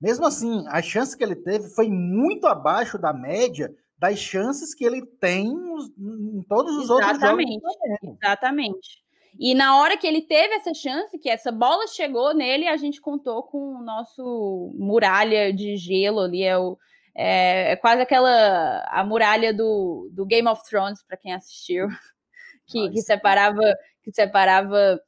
[0.02, 4.84] mesmo assim, a chance que ele teve foi muito abaixo da média das chances que
[4.84, 8.18] ele tem em todos os exatamente, outros jogos.
[8.22, 9.06] Exatamente.
[9.38, 13.02] E na hora que ele teve essa chance, que essa bola chegou nele, a gente
[13.02, 16.78] contou com o nosso muralha de gelo ali, é, o,
[17.14, 21.88] é, é quase aquela a muralha do, do Game of Thrones para quem assistiu,
[22.68, 23.62] que, que separava
[24.04, 25.00] que separava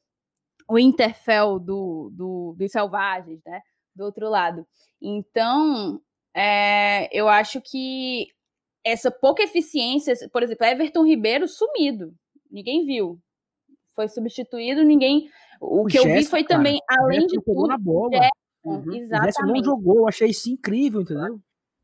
[0.67, 3.61] o Interfell do, do, dos selvagens, né?
[3.95, 4.67] Do outro lado.
[5.01, 6.01] Então,
[6.35, 8.27] é, eu acho que
[8.87, 12.13] essa pouca eficiência, por exemplo, Everton Ribeiro sumido,
[12.49, 13.19] ninguém viu.
[13.95, 15.29] Foi substituído, ninguém.
[15.59, 17.67] O, o que Gerson, eu vi foi cara, também, além de tudo.
[17.67, 18.11] Na bola.
[18.63, 18.93] uhum.
[18.93, 19.41] Exatamente.
[19.43, 21.39] O não jogou, eu achei isso incrível, entendeu?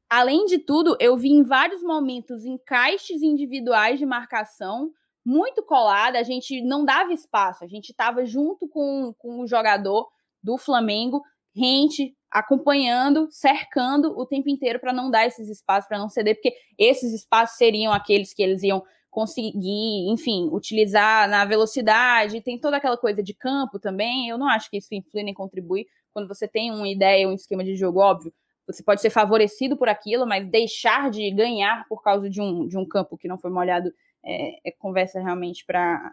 [0.09, 4.91] Além de tudo, eu vi em vários momentos encaixes individuais de marcação
[5.25, 10.07] muito colada, a gente não dava espaço, a gente estava junto com, com o jogador
[10.41, 11.21] do Flamengo,
[11.55, 16.54] rente, acompanhando, cercando o tempo inteiro para não dar esses espaços, para não ceder, porque
[16.78, 22.98] esses espaços seriam aqueles que eles iam conseguir, enfim, utilizar na velocidade, tem toda aquela
[22.98, 24.28] coisa de campo também.
[24.28, 27.63] Eu não acho que isso influi nem contribui quando você tem uma ideia, um esquema
[27.63, 28.34] de jogo óbvio.
[28.65, 32.78] Você pode ser favorecido por aquilo, mas deixar de ganhar por causa de um, de
[32.78, 33.93] um campo que não foi molhado
[34.26, 36.12] é, é conversa realmente para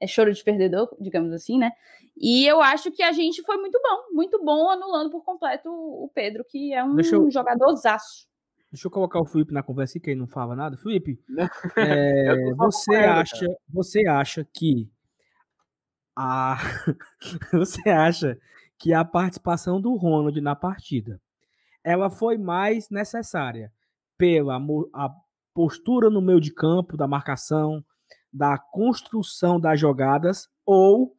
[0.00, 1.72] é choro de perdedor, digamos assim, né?
[2.16, 6.10] E eu acho que a gente foi muito bom, muito bom anulando por completo o
[6.14, 7.30] Pedro, que é um eu...
[7.30, 8.26] jogadorzaço.
[8.72, 10.76] Deixa eu colocar o Felipe na conversa que ele não fala nada.
[10.76, 11.20] Felipe,
[11.76, 14.90] é, você, acha, você acha que
[16.14, 16.56] a
[17.52, 18.38] você acha
[18.78, 21.20] que a participação do Ronald na partida
[21.84, 23.72] ela foi mais necessária
[24.18, 24.56] pela
[24.92, 25.10] a
[25.54, 27.84] postura no meio de campo, da marcação,
[28.36, 31.16] da construção das jogadas ou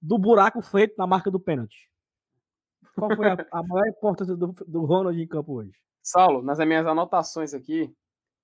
[0.00, 1.90] do buraco feito na marca do pênalti?
[2.94, 5.72] Qual foi a, a maior importância do, do Ronald em campo hoje?
[6.02, 7.92] Saulo, nas minhas anotações aqui,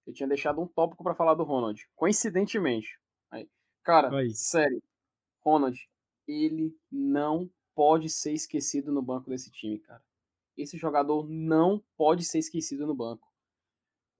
[0.06, 1.88] eu tinha deixado um tópico para falar do Ronald.
[1.94, 2.98] Coincidentemente.
[3.30, 3.48] Aí,
[3.82, 4.34] cara, Aí.
[4.34, 4.82] sério,
[5.40, 5.78] Ronald,
[6.26, 10.02] ele não pode ser esquecido no banco desse time, cara.
[10.56, 13.32] Esse jogador não pode ser esquecido no banco.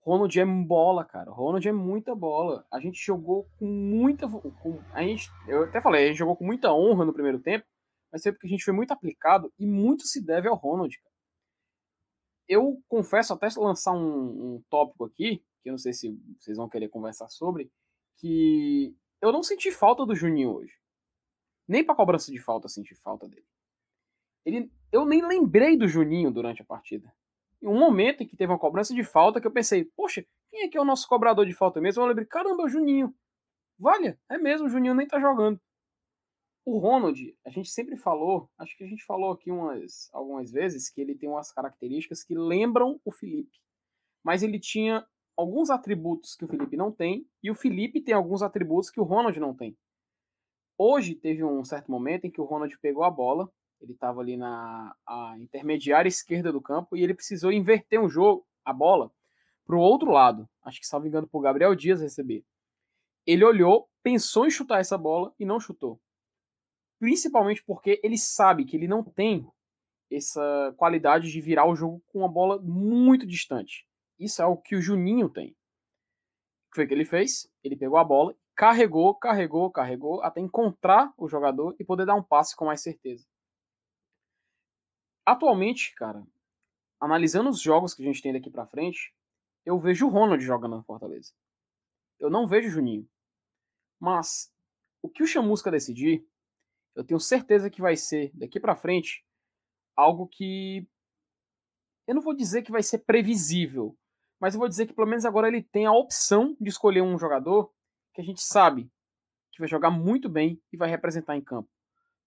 [0.05, 1.31] Ronald é bola, cara.
[1.31, 2.67] Ronald é muita bola.
[2.71, 4.29] A gente jogou com muita.
[4.29, 7.65] Com, a gente, eu até falei, a gente jogou com muita honra no primeiro tempo,
[8.13, 10.95] mas foi porque a gente foi muito aplicado e muito se deve ao Ronald.
[12.47, 16.69] Eu confesso, até lançar um, um tópico aqui, que eu não sei se vocês vão
[16.69, 17.73] querer conversar sobre,
[18.19, 20.75] que eu não senti falta do Juninho hoje.
[21.67, 23.47] Nem pra cobrança de falta senti falta dele.
[24.45, 27.11] Ele, eu nem lembrei do Juninho durante a partida
[27.65, 30.65] em um momento em que teve uma cobrança de falta que eu pensei, poxa, quem
[30.65, 32.03] é que é o nosso cobrador de falta mesmo?
[32.03, 33.15] Eu lembrei, caramba, é o Juninho.
[33.79, 35.59] Vale, é mesmo, o Juninho nem tá jogando.
[36.67, 40.91] O Ronald, a gente sempre falou, acho que a gente falou aqui umas, algumas vezes,
[40.91, 43.59] que ele tem umas características que lembram o Felipe.
[44.23, 48.43] Mas ele tinha alguns atributos que o Felipe não tem, e o Felipe tem alguns
[48.43, 49.75] atributos que o Ronald não tem.
[50.77, 53.51] Hoje teve um certo momento em que o Ronald pegou a bola,
[53.85, 54.97] ele estava ali na
[55.39, 59.13] intermediária esquerda do campo e ele precisou inverter um jogo, a bola,
[59.67, 60.49] para o outro lado.
[60.63, 62.45] Acho que, salvo engano, para o Gabriel Dias receber.
[63.27, 66.01] Ele olhou, pensou em chutar essa bola e não chutou.
[66.99, 69.47] Principalmente porque ele sabe que ele não tem
[70.11, 73.87] essa qualidade de virar o jogo com uma bola muito distante.
[74.19, 75.51] Isso é o que o Juninho tem.
[75.51, 77.51] O que foi que ele fez?
[77.63, 82.23] Ele pegou a bola, carregou, carregou, carregou, até encontrar o jogador e poder dar um
[82.23, 83.27] passe com mais certeza.
[85.27, 86.27] Atualmente, cara,
[87.01, 89.15] analisando os jogos que a gente tem daqui para frente,
[89.65, 91.33] eu vejo o Ronald jogando no Fortaleza.
[92.21, 93.09] Eu não vejo o Juninho.
[93.99, 94.53] Mas
[95.03, 96.27] o que o Chamusca decidir,
[96.95, 99.25] eu tenho certeza que vai ser daqui para frente
[99.97, 100.87] algo que
[102.07, 103.97] eu não vou dizer que vai ser previsível,
[104.39, 107.19] mas eu vou dizer que pelo menos agora ele tem a opção de escolher um
[107.19, 107.73] jogador
[108.13, 108.91] que a gente sabe
[109.53, 111.71] que vai jogar muito bem e vai representar em campo.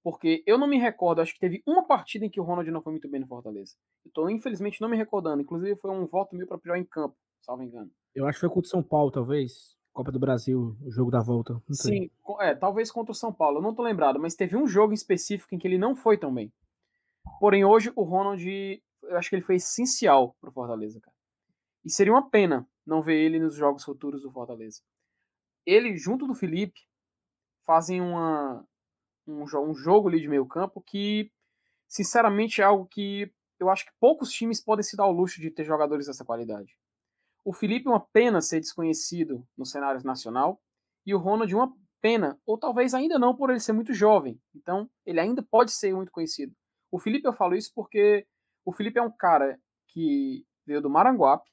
[0.07, 2.81] Porque eu não me recordo, acho que teve uma partida em que o Ronald não
[2.81, 3.73] foi muito bem no Fortaleza.
[4.05, 5.41] Eu tô, infelizmente, não me recordando.
[5.41, 7.91] Inclusive, foi um voto meu para pior em campo, salvo engano.
[8.15, 9.77] Eu acho que foi contra o São Paulo, talvez.
[9.91, 11.61] Copa do Brasil, o jogo da volta.
[11.71, 13.57] Sim, é, talvez contra o São Paulo.
[13.57, 16.17] Eu não tô lembrado, mas teve um jogo em específico em que ele não foi
[16.17, 16.53] tão bem.
[17.37, 21.17] Porém, hoje o Ronald, eu acho que ele foi essencial pro Fortaleza, cara.
[21.83, 24.81] E seria uma pena não ver ele nos jogos futuros do Fortaleza.
[25.65, 26.79] Ele, junto do Felipe,
[27.65, 28.65] fazem uma,
[29.27, 31.31] um, um jogo ali de meio campo que,
[31.87, 35.49] sinceramente, é algo que eu acho que poucos times podem se dar ao luxo de
[35.49, 36.77] ter jogadores dessa qualidade.
[37.43, 40.61] O Felipe, uma pena ser desconhecido no cenário nacional,
[41.05, 44.39] e o Ronald, uma pena, ou talvez ainda não por ele ser muito jovem.
[44.53, 46.53] Então, ele ainda pode ser muito conhecido.
[46.91, 48.27] O Felipe, eu falo isso porque
[48.65, 51.49] o Felipe é um cara que veio do Maranguape,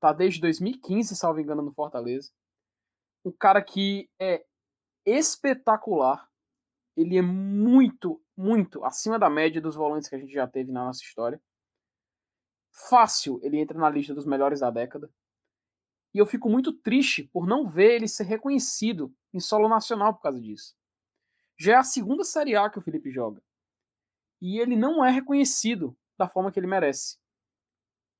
[0.00, 2.30] tá desde 2015, salvo engano, no Fortaleza.
[3.24, 4.44] Um cara que é
[5.06, 6.28] espetacular.
[6.96, 10.84] Ele é muito, muito acima da média dos volantes que a gente já teve na
[10.84, 11.40] nossa história.
[12.88, 15.10] Fácil, ele entra na lista dos melhores da década.
[16.14, 20.22] E eu fico muito triste por não ver ele ser reconhecido em solo nacional por
[20.22, 20.74] causa disso.
[21.58, 23.42] Já é a segunda Série A que o Felipe joga.
[24.40, 27.18] E ele não é reconhecido da forma que ele merece.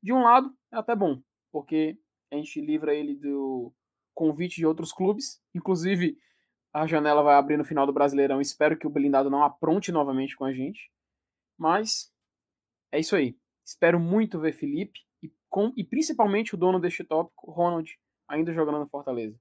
[0.02, 1.98] De um lado, é até bom, porque
[2.30, 3.72] a gente livra ele do
[4.14, 5.42] convite de outros clubes.
[5.54, 6.18] Inclusive,
[6.72, 8.40] a janela vai abrir no final do Brasileirão.
[8.40, 10.90] Espero que o blindado não apronte novamente com a gente.
[11.58, 12.12] Mas
[12.90, 13.36] é isso aí.
[13.64, 18.78] Espero muito ver Felipe e, com, e principalmente o dono deste tópico, Ronald, ainda jogando
[18.78, 19.38] no Fortaleza.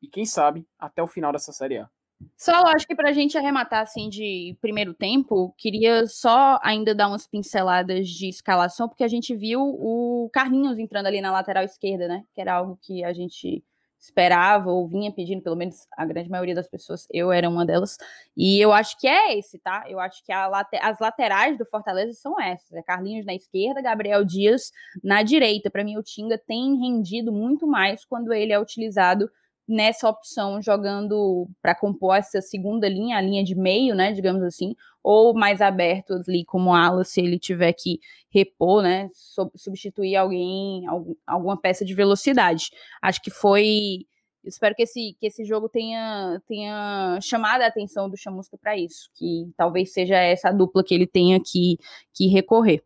[0.00, 1.90] E quem sabe até o final dessa Série A.
[2.36, 7.08] Só acho que para a gente arrematar assim de primeiro tempo, queria só ainda dar
[7.08, 12.08] umas pinceladas de escalação, porque a gente viu o Carlinhos entrando ali na lateral esquerda,
[12.08, 12.24] né?
[12.34, 13.64] Que era algo que a gente
[14.00, 17.98] esperava ou vinha pedindo, pelo menos a grande maioria das pessoas, eu era uma delas.
[18.34, 19.84] E eu acho que é esse, tá?
[19.86, 24.72] Eu acho que as laterais do Fortaleza são essas: é Carlinhos na esquerda, Gabriel Dias
[25.04, 25.70] na direita.
[25.70, 29.30] Para mim, o Tinga tem rendido muito mais quando ele é utilizado
[29.70, 34.74] nessa opção, jogando para compor essa segunda linha, a linha de meio, né, digamos assim,
[35.02, 39.08] ou mais aberto ali como ala, se ele tiver que repor, né,
[39.54, 40.84] substituir alguém,
[41.26, 42.70] alguma peça de velocidade.
[43.00, 44.06] Acho que foi
[44.44, 49.08] espero que esse, que esse jogo tenha, tenha chamado a atenção do Chamusca para isso,
[49.14, 51.78] que talvez seja essa dupla que ele tenha que,
[52.12, 52.82] que recorrer.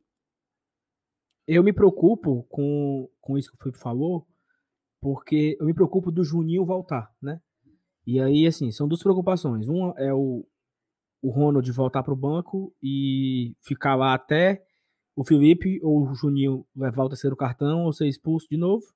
[1.47, 4.27] Eu me preocupo com, com isso que o Felipe falou,
[5.05, 7.39] porque eu me preocupo do Juninho voltar, né?
[8.07, 9.69] E aí, assim, são duas preocupações.
[9.69, 10.47] Uma é o,
[11.21, 14.65] o Ronald voltar para o banco e ficar lá até
[15.15, 18.87] o Felipe ou o Juninho levar o terceiro cartão ou ser expulso de novo.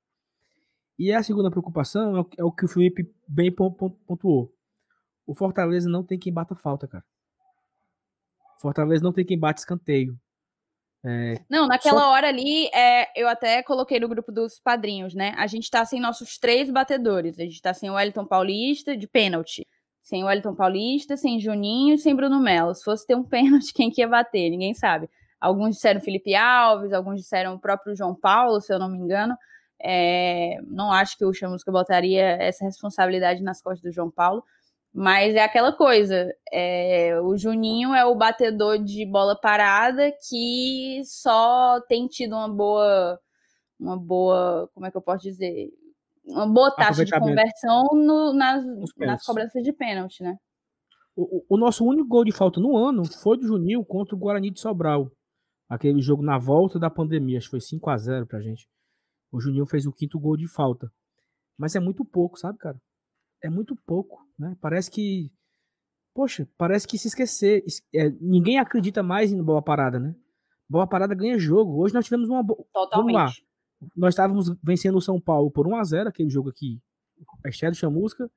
[0.99, 4.51] E a segunda preocupação é o, é que o Felipe bem pontuou.
[5.27, 7.05] O Fortaleza não tem quem bata falta, cara.
[8.62, 10.18] Fortaleza não tem quem bate escanteio.
[11.11, 12.11] É, não, naquela só...
[12.11, 15.33] hora ali, é, eu até coloquei no grupo dos padrinhos, né?
[15.38, 17.38] A gente tá sem nossos três batedores.
[17.38, 19.66] A gente tá sem o Wellington Paulista de pênalti.
[20.03, 22.75] Sem o Wellington Paulista, sem Juninho e sem Bruno Melo.
[22.75, 24.51] Se fosse ter um pênalti, quem que ia bater?
[24.51, 25.09] Ninguém sabe.
[25.40, 29.35] Alguns disseram Felipe Alves, alguns disseram o próprio João Paulo, se eu não me engano.
[29.81, 34.44] É, não acho que o Chamusca botaria essa responsabilidade nas costas do João Paulo.
[35.00, 41.80] Mas é aquela coisa, é, o Juninho é o batedor de bola parada que só
[41.82, 43.16] tem tido uma boa,
[43.79, 45.68] uma boa, como é que eu posso dizer,
[46.25, 48.64] uma boa taxa de conversão no, nas,
[48.96, 50.37] nas cobranças de pênalti, né?
[51.14, 54.50] O, o, nosso único gol de falta no ano foi do Juninho contra o Guarani
[54.50, 55.12] de Sobral.
[55.68, 58.66] Aquele jogo na volta da pandemia, acho que foi 5 a 0 pra gente.
[59.31, 60.90] O Juninho fez o quinto gol de falta.
[61.56, 62.77] Mas é muito pouco, sabe, cara?
[63.42, 64.26] É muito pouco.
[64.38, 64.56] Né?
[64.60, 65.32] Parece que.
[66.14, 67.64] Poxa, parece que se esquecer.
[67.94, 70.14] É, ninguém acredita mais em bola parada, né?
[70.68, 71.80] Bola parada ganha jogo.
[71.80, 72.42] Hoje nós tivemos uma.
[72.42, 72.64] boa.
[72.72, 73.14] Totalmente.
[73.14, 73.88] Vamos lá.
[73.96, 76.80] Nós estávamos vencendo o São Paulo por 1x0, aquele jogo aqui.
[77.46, 78.30] Estéreo Chamusca.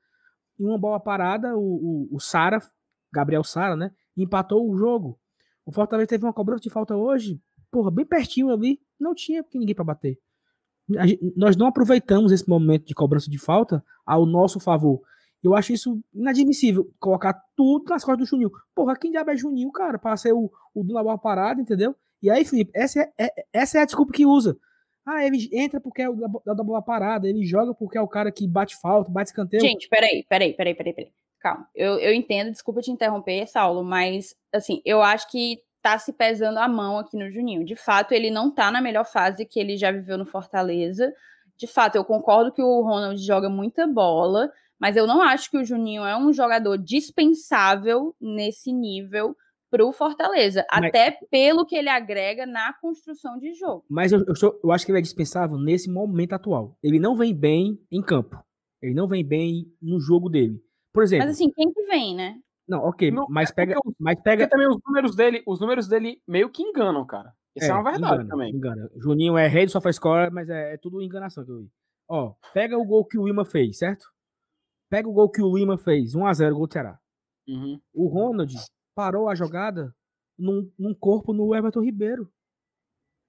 [0.59, 2.59] E uma bola parada, o, o, o Sara,
[3.11, 3.91] Gabriel Sara, né?
[4.15, 5.19] Empatou o jogo.
[5.65, 7.41] O Fortaleza teve uma cobrança de falta hoje,
[7.71, 8.79] porra, bem pertinho ali.
[8.99, 10.19] Não tinha ninguém para bater.
[11.35, 15.01] Nós não aproveitamos esse momento de cobrança de falta ao nosso favor.
[15.43, 18.51] Eu acho isso inadmissível, colocar tudo nas costas do Juninho.
[18.75, 21.95] Porra, quem diabo é Juninho, cara, para ser o, o do bola parada, entendeu?
[22.21, 24.55] E aí, Felipe, essa é, é, essa é a desculpa que usa.
[25.03, 28.07] Ah, ele entra porque é o da, da bola parada, ele joga porque é o
[28.07, 29.61] cara que bate falta, bate escanteio.
[29.61, 31.11] Gente, peraí, peraí, peraí, peraí, peraí.
[31.39, 31.67] Calma.
[31.73, 36.57] Eu, eu entendo, desculpa te interromper, Saulo, mas assim, eu acho que tá se pesando
[36.57, 37.65] a mão aqui no Juninho.
[37.65, 41.13] De fato, ele não tá na melhor fase que ele já viveu no Fortaleza.
[41.57, 45.57] De fato, eu concordo que o Ronald joga muita bola, mas eu não acho que
[45.57, 49.36] o Juninho é um jogador dispensável nesse nível
[49.69, 53.86] para o Fortaleza, mas, até pelo que ele agrega na construção de jogo.
[53.89, 56.77] Mas eu, eu, eu, acho que ele é dispensável nesse momento atual.
[56.84, 58.38] Ele não vem bem em campo.
[58.82, 60.61] Ele não vem bem no jogo dele.
[60.91, 61.25] Por exemplo.
[61.25, 62.38] Mas assim, quem que vem, né?
[62.72, 64.47] Não, ok, não, mas, é pega, porque, mas pega.
[64.47, 67.36] também os números dele, os números dele meio que enganam, cara.
[67.53, 68.55] Isso é, é uma verdade engana, também.
[68.55, 68.89] Engana.
[68.95, 71.72] Juninho é rei do SofaScore, mas é, é, tudo enganação que eu vi.
[72.07, 74.05] Ó, pega o gol que o Lima fez, certo?
[74.89, 76.97] Pega o gol que o Lima fez, 1x0, gol do Ceará.
[77.45, 77.82] Uhum.
[77.93, 78.55] O Ronald
[78.95, 79.93] parou a jogada
[80.39, 82.32] num, num, corpo no Everton Ribeiro.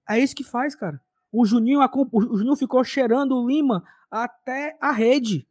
[0.09, 1.01] É isso que faz, cara.
[1.29, 5.45] O Juninho, o Juninho ficou cheirando o Lima até a rede.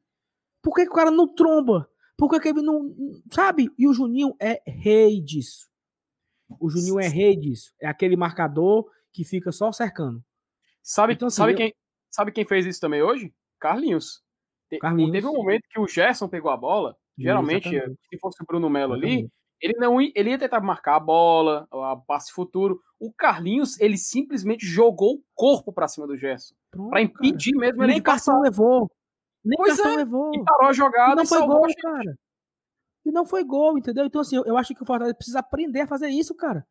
[0.63, 1.92] Por que, que o cara não tromba?
[2.29, 2.95] Por que, ele não.
[3.33, 3.69] Sabe?
[3.77, 5.69] E o Juninho é rei disso.
[6.61, 7.73] O Juninho é rei disso.
[7.81, 10.23] É aquele marcador que fica só cercando.
[10.81, 11.57] Sabe, então, assim, sabe, eu...
[11.57, 11.75] quem,
[12.13, 13.35] sabe quem fez isso também hoje?
[13.59, 14.23] Carlinhos.
[14.81, 15.11] Carlinhos.
[15.11, 16.97] Teve um momento que o Gerson pegou a bola.
[17.19, 18.01] Geralmente, Exatamente.
[18.09, 19.29] se fosse o Bruno Melo ali,
[19.61, 22.81] ele não ia, ele ia tentar marcar a bola, a passe futuro.
[23.01, 26.55] O Carlinhos, ele simplesmente jogou o corpo para cima do Gerson.
[26.89, 27.67] para impedir cara.
[27.67, 28.39] mesmo ele Nem de passar.
[28.39, 28.89] levou.
[29.45, 29.97] Nem pois é.
[29.97, 30.31] levou.
[30.35, 31.13] E parou a jogada.
[31.13, 32.19] E não foi gol, cara.
[33.05, 34.05] E não foi gol, entendeu?
[34.05, 36.67] Então, assim, eu, eu acho que o Fortaleza precisa aprender a fazer isso, cara.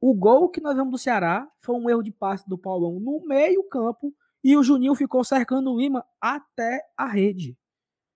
[0.00, 3.24] O gol que nós vemos do Ceará foi um erro de passe do Paulão no
[3.26, 7.56] meio-campo e o Juninho ficou cercando o Lima até a rede.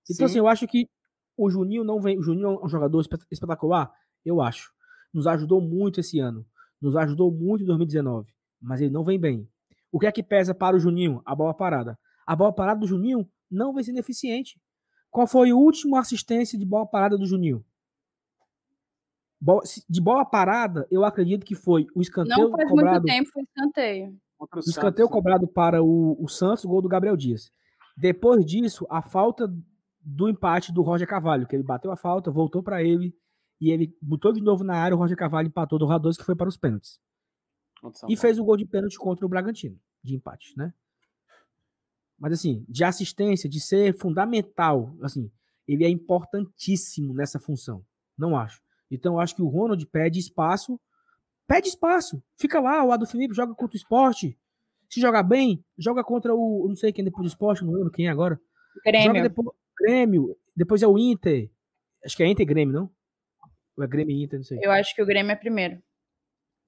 [0.04, 0.24] Então, Sim.
[0.24, 0.88] assim, eu acho que
[1.36, 2.18] o Juninho não vem.
[2.18, 3.00] O Juninho é um jogador
[3.30, 3.90] espetacular?
[4.24, 4.70] Eu acho.
[5.12, 6.46] Nos ajudou muito esse ano.
[6.80, 8.30] Nos ajudou muito em 2019.
[8.60, 9.48] Mas ele não vem bem.
[9.90, 11.22] O que é que pesa para o Juninho?
[11.24, 11.98] A bola parada.
[12.26, 14.60] A bola parada do Juninho não vem sendo eficiente.
[15.10, 17.64] Qual foi o último assistência de bola parada do Juninho?
[19.88, 23.02] De bola parada, eu acredito que foi o escanteio não faz cobrado.
[23.02, 24.16] Muito tempo foi escanteio.
[24.38, 25.12] O escanteio Santos.
[25.12, 27.50] cobrado para o, o Santos, o gol do Gabriel Dias.
[27.96, 29.52] Depois disso, a falta
[30.00, 33.14] do empate do Roger Cavalho, que ele bateu a falta, voltou para ele
[33.60, 34.96] e ele botou de novo na área.
[34.96, 37.00] O Roger Cavalho empatou do Radões, que foi para os pênaltis.
[38.08, 40.72] E fez o gol de pênalti contra o Bragantino, de empate, né?
[42.20, 45.32] Mas assim, de assistência, de ser fundamental, assim,
[45.66, 47.82] ele é importantíssimo nessa função.
[48.16, 48.60] Não acho.
[48.90, 50.78] Então eu acho que o Ronald pede espaço,
[51.48, 52.22] pede espaço.
[52.36, 54.38] Fica lá, o lado do Felipe joga contra o esporte.
[54.90, 58.06] Se jogar bem, joga contra o, não sei quem depois do esporte, não lembro quem
[58.06, 58.38] é agora.
[58.84, 59.06] Grêmio.
[59.06, 59.48] Joga depois,
[59.80, 61.50] Grêmio, depois é o Inter.
[62.04, 62.90] Acho que é Inter Grêmio, não?
[63.78, 64.58] Ou é Grêmio e Inter, não sei.
[64.60, 65.80] Eu acho que o Grêmio é primeiro.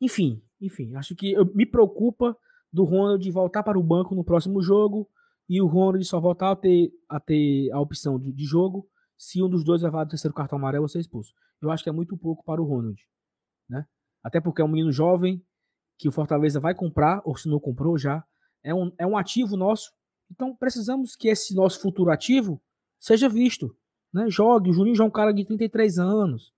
[0.01, 2.37] Enfim, enfim, acho que eu, me preocupa
[2.73, 5.09] do Ronald voltar para o banco no próximo jogo
[5.49, 9.43] e o Ronald só voltar a ter a, ter a opção de, de jogo se
[9.43, 11.33] um dos dois levar o terceiro cartão amarelo ou ser expulso.
[11.61, 13.01] Eu acho que é muito pouco para o Ronald,
[13.69, 13.87] né?
[14.23, 15.45] Até porque é um menino jovem
[15.99, 18.25] que o Fortaleza vai comprar, ou se não comprou já,
[18.63, 19.93] é um, é um ativo nosso.
[20.31, 22.61] Então precisamos que esse nosso futuro ativo
[22.99, 23.77] seja visto.
[24.13, 24.29] Né?
[24.29, 24.71] Jogue.
[24.71, 26.53] O Juninho já é um cara de 33 anos.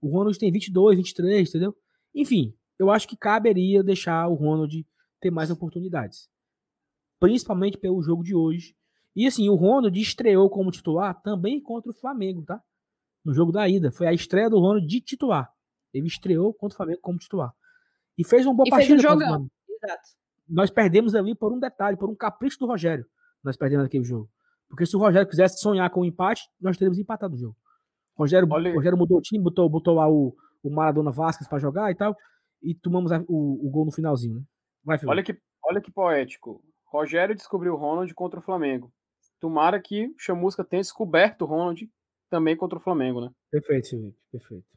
[0.00, 1.76] O Ronald tem 22, 23, entendeu?
[2.14, 4.86] Enfim, eu acho que caberia deixar o Ronald
[5.20, 6.28] ter mais oportunidades.
[7.18, 8.74] Principalmente pelo jogo de hoje.
[9.14, 12.60] E assim, o Ronald estreou como titular também contra o Flamengo, tá?
[13.24, 13.90] No jogo da ida.
[13.90, 15.50] Foi a estreia do Ronald de titular.
[15.92, 17.52] Ele estreou contra o Flamengo como titular.
[18.18, 19.00] E fez uma boa e partida.
[19.00, 19.48] Fez um jogão.
[19.68, 20.08] Exato.
[20.48, 23.06] Nós perdemos ali por um detalhe, por um capricho do Rogério.
[23.42, 24.30] Nós perdemos aquele jogo.
[24.68, 27.56] Porque se o Rogério quisesse sonhar com o um empate, nós teríamos empatado o jogo.
[28.16, 28.74] O Rogério, Olha...
[28.74, 32.16] Rogério mudou o time, botou, botou lá o, o Maradona Vasquez para jogar e tal,
[32.62, 34.36] e tomamos a, o, o, gol no finalzinho.
[34.36, 34.42] Né?
[34.84, 36.62] Vai, olha, que, olha que poético.
[36.96, 38.92] Rogério descobriu o Ronald contra o Flamengo.
[39.38, 41.88] Tomara que o Chamusca tenha descoberto o Ronald
[42.30, 43.30] também contra o Flamengo, né?
[43.50, 44.18] Perfeito, Felipe.
[44.32, 44.76] Perfeito.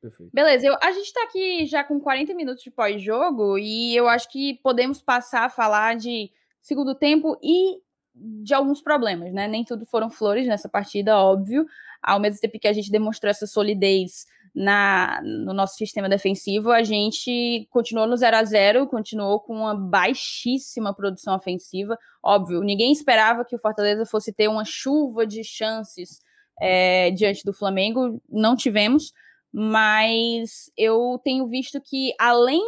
[0.00, 0.30] Perfeito.
[0.32, 4.30] Beleza, eu, a gente está aqui já com 40 minutos de pós-jogo e eu acho
[4.30, 7.80] que podemos passar a falar de segundo tempo e
[8.14, 9.46] de alguns problemas, né?
[9.46, 11.66] Nem tudo foram flores nessa partida, óbvio.
[12.02, 16.82] Ao mesmo tempo que a gente demonstrou essa solidez na, no nosso sistema defensivo, a
[16.82, 21.96] gente continuou no 0 a 0 continuou com uma baixíssima produção ofensiva.
[22.22, 26.20] Óbvio, ninguém esperava que o Fortaleza fosse ter uma chuva de chances
[26.60, 29.12] é, diante do Flamengo, não tivemos,
[29.52, 32.62] mas eu tenho visto que, além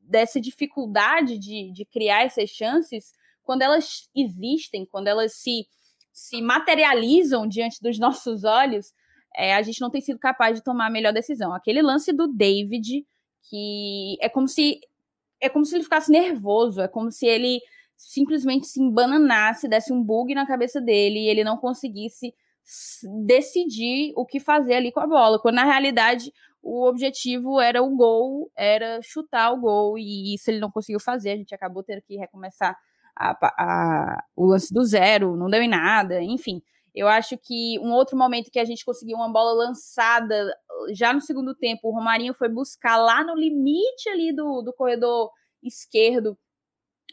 [0.00, 3.12] dessa dificuldade de, de criar essas chances,
[3.44, 5.66] quando elas existem, quando elas se,
[6.12, 8.92] se materializam diante dos nossos olhos,
[9.36, 11.52] é, a gente não tem sido capaz de tomar a melhor decisão.
[11.54, 13.06] Aquele lance do David,
[13.48, 14.80] que é como se
[15.40, 17.60] é como se ele ficasse nervoso, é como se ele
[17.96, 22.32] simplesmente se embananasse, desse um bug na cabeça dele e ele não conseguisse
[23.26, 27.90] decidir o que fazer ali com a bola, quando na realidade o objetivo era o
[27.96, 32.02] gol, era chutar o gol, e isso ele não conseguiu fazer, a gente acabou tendo
[32.02, 32.76] que recomeçar
[33.16, 36.62] a, a, o lance do zero, não deu em nada, enfim.
[36.94, 40.54] Eu acho que um outro momento que a gente conseguiu uma bola lançada
[40.92, 45.30] já no segundo tempo, o Romarinho foi buscar lá no limite ali do, do corredor
[45.62, 46.36] esquerdo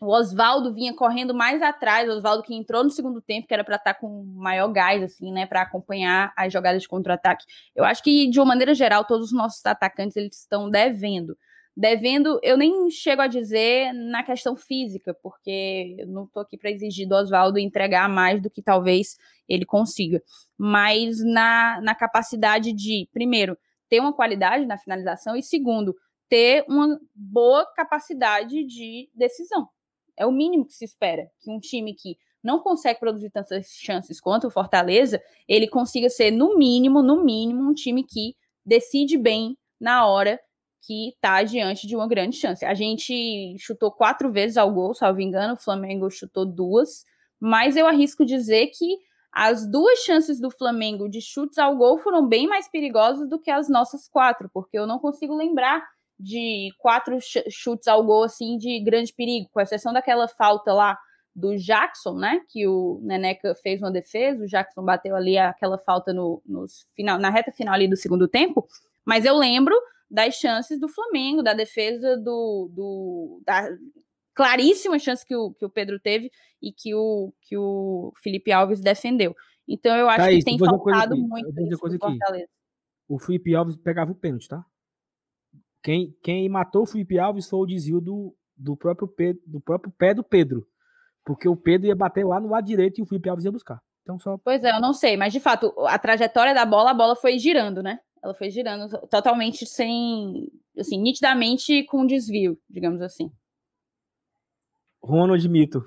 [0.02, 3.64] o Oswaldo vinha correndo mais atrás, o Oswaldo que entrou no segundo tempo, que era
[3.64, 7.46] para estar tá com maior gás, assim, né, para acompanhar as jogadas de contra-ataque.
[7.76, 11.38] Eu acho que, de uma maneira geral, todos os nossos atacantes eles estão devendo.
[11.80, 16.70] Devendo, eu nem chego a dizer na questão física, porque eu não estou aqui para
[16.70, 19.16] exigir do Oswaldo entregar mais do que talvez
[19.48, 20.22] ele consiga,
[20.58, 23.58] mas na, na capacidade de, primeiro,
[23.88, 25.96] ter uma qualidade na finalização e, segundo,
[26.28, 29.70] ter uma boa capacidade de decisão.
[30.18, 34.20] É o mínimo que se espera que um time que não consegue produzir tantas chances
[34.20, 39.58] quanto o Fortaleza, ele consiga ser, no mínimo, no mínimo, um time que decide bem
[39.80, 40.38] na hora
[40.82, 42.66] que está diante de uma grande chance.
[42.66, 47.06] A gente chutou quatro vezes ao gol, salvo engano, o Flamengo chutou duas,
[47.40, 48.98] mas eu arrisco dizer que
[49.32, 53.52] as duas chances do Flamengo de chutes ao gol foram bem mais perigosas do que
[53.52, 55.86] as nossas quatro, porque eu não consigo lembrar
[56.20, 57.18] de quatro
[57.50, 60.98] chutes ao gol assim de grande perigo, com exceção daquela falta lá
[61.34, 62.42] do Jackson, né?
[62.50, 66.66] Que o Neneca fez uma defesa, o Jackson bateu ali aquela falta no, no
[66.96, 68.68] final, na reta final ali do segundo tempo.
[69.06, 69.74] Mas eu lembro
[70.10, 73.70] das chances do Flamengo, da defesa do, do da
[74.34, 76.32] claríssima chance que o, que o Pedro teve
[76.62, 79.36] e que o, que o Felipe Alves defendeu.
[79.68, 82.50] Então eu acho tá que tem faltado muito isso Fortaleza.
[83.08, 84.64] O Felipe Alves pegava o pênalti, tá?
[85.84, 89.94] Quem, quem matou o Felipe Alves foi o desvio do, do, próprio Pedro, do próprio
[89.98, 90.68] pé do Pedro.
[91.26, 93.82] Porque o Pedro ia bater lá no lado direito e o Felipe Alves ia buscar.
[94.04, 94.38] Então só...
[94.38, 97.38] Pois é, eu não sei, mas de fato, a trajetória da bola, a bola foi
[97.38, 98.00] girando, né?
[98.24, 103.32] Ela foi girando totalmente sem, assim, nitidamente com desvio, digamos assim.
[105.02, 105.84] Ronald Mito.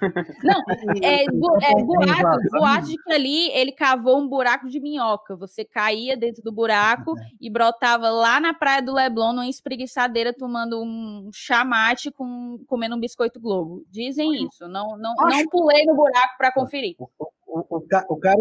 [0.44, 0.62] Não,
[1.02, 5.34] é, é boato, boato de que ali ele cavou um buraco de minhoca.
[5.36, 10.80] Você caía dentro do buraco e brotava lá na praia do Leblon, numa espreguiçadeira, tomando
[10.82, 13.84] um chamate com comendo um biscoito Globo.
[13.88, 14.68] Dizem isso.
[14.68, 16.94] Não, não, não pulei no buraco para conferir.
[16.98, 17.76] O, o, o,
[18.08, 18.38] o, cara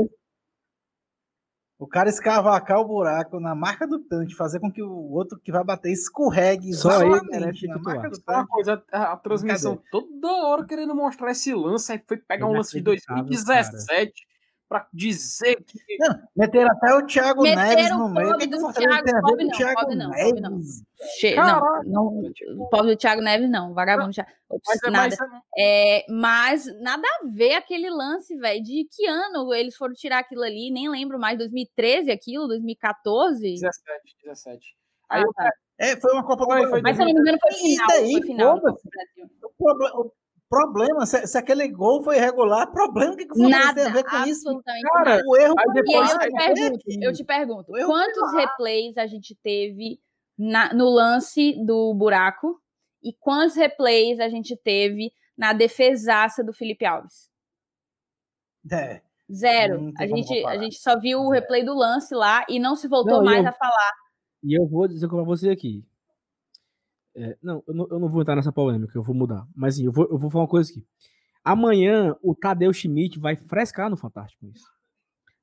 [1.79, 5.51] o cara escavacar o buraco na marca do pênalti, fazer com que o outro que
[5.51, 8.45] vai bater escorregue Só ele merece na marca do pênalti.
[8.45, 12.53] Uma coisa, a, a transmissão toda hora querendo mostrar esse lance, aí foi pegar um
[12.53, 14.27] lance de 2017
[14.67, 15.97] para dizer que.
[15.99, 18.29] Não, meteram até o Thiago meteram Neves no meio.
[18.31, 18.73] O que, o o
[19.51, 20.41] Thiago não, Neves?
[20.41, 20.61] Não.
[21.19, 23.73] Che não, não, o pobre do Thiago Neves, não.
[23.73, 24.11] Vagabundo.
[24.11, 25.15] Thiago, mas, é nada.
[25.19, 28.63] Mas, é, mas nada a ver aquele lance, velho.
[28.63, 30.69] De que ano eles foram tirar aquilo ali?
[30.71, 31.37] Nem lembro mais.
[31.37, 32.47] 2013 aquilo?
[32.47, 33.41] 2014?
[33.41, 34.75] 17, 17.
[35.09, 35.51] Aí ah, tá.
[35.79, 36.81] É, foi uma Copa do Brasil.
[36.81, 37.87] Mas se não me engano, foi final.
[37.87, 38.57] Daí, foi final.
[38.57, 40.11] o, problema,
[40.49, 43.93] problema, se, se, aquele gol foi irregular, problema o que, que o Nada, tem a
[43.93, 44.61] ver com isso?
[44.93, 49.35] Cara, o erro aí depois, eu, te pergunto, eu te pergunto, quantos replays a gente
[49.43, 49.99] teve
[50.37, 52.61] na, no lance do buraco
[53.03, 57.29] e quantos replays a gente teve na defesaça do Felipe Alves?
[58.71, 59.01] É.
[59.31, 59.91] Zero.
[59.97, 63.17] A gente, a gente só viu o replay do lance lá e não se voltou
[63.17, 63.93] não, mais eu, a falar.
[64.43, 65.85] E eu vou dizer para você aqui.
[67.19, 69.43] É, não, eu não, eu não, vou entrar nessa polêmica, eu vou mudar.
[69.55, 70.85] Mas sim, eu vou, eu vou falar uma coisa aqui.
[71.43, 74.65] Amanhã o Tadeu Schmidt vai frescar no Fantástico com isso.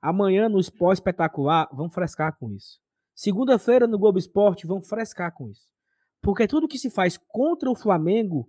[0.00, 2.78] Amanhã no Esporte Espetacular vão frescar com isso.
[3.12, 5.66] Segunda-feira no Globo Esporte vão frescar com isso.
[6.22, 8.48] Porque tudo que se faz contra o Flamengo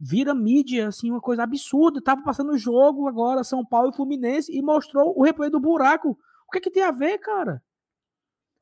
[0.00, 2.02] vira mídia, assim, uma coisa absurda.
[2.02, 6.18] Tava passando o jogo agora, São Paulo e Fluminense, e mostrou o replay do buraco.
[6.48, 7.62] O que é que tem a ver, cara?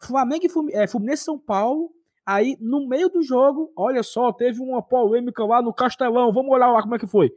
[0.02, 1.90] Flamengo e é, Fluminense São Paulo
[2.26, 6.32] Aí, no meio do jogo, olha só, teve uma polêmica lá no Castelão.
[6.32, 7.30] Vamos olhar lá como é que foi.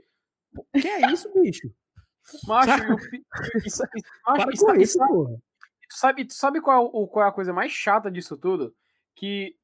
[0.79, 1.69] Que é isso, bicho?
[2.45, 2.97] Macho, eu,
[3.65, 5.39] isso, isso, macho, isso, isso, isso,
[5.89, 8.73] tu sabe, tu sabe qual, qual é a coisa mais chata disso tudo?
[9.15, 9.55] Que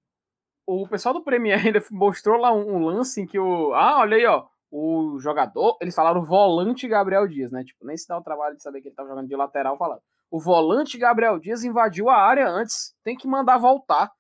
[0.66, 3.74] o pessoal do Premier ainda mostrou lá um, um, lance em que o.
[3.74, 4.46] Ah, olha aí, ó.
[4.72, 5.78] O jogador.
[5.82, 7.64] Eles falaram volante Gabriel Dias, né?
[7.64, 10.02] Tipo, nem se dá o trabalho de saber que ele tava jogando de lateral falando.
[10.32, 12.96] O volante Gabriel Dias invadiu a área antes.
[13.04, 14.12] Tem que mandar voltar.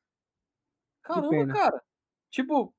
[1.04, 1.82] Caramba, cara.
[2.32, 2.74] Tipo.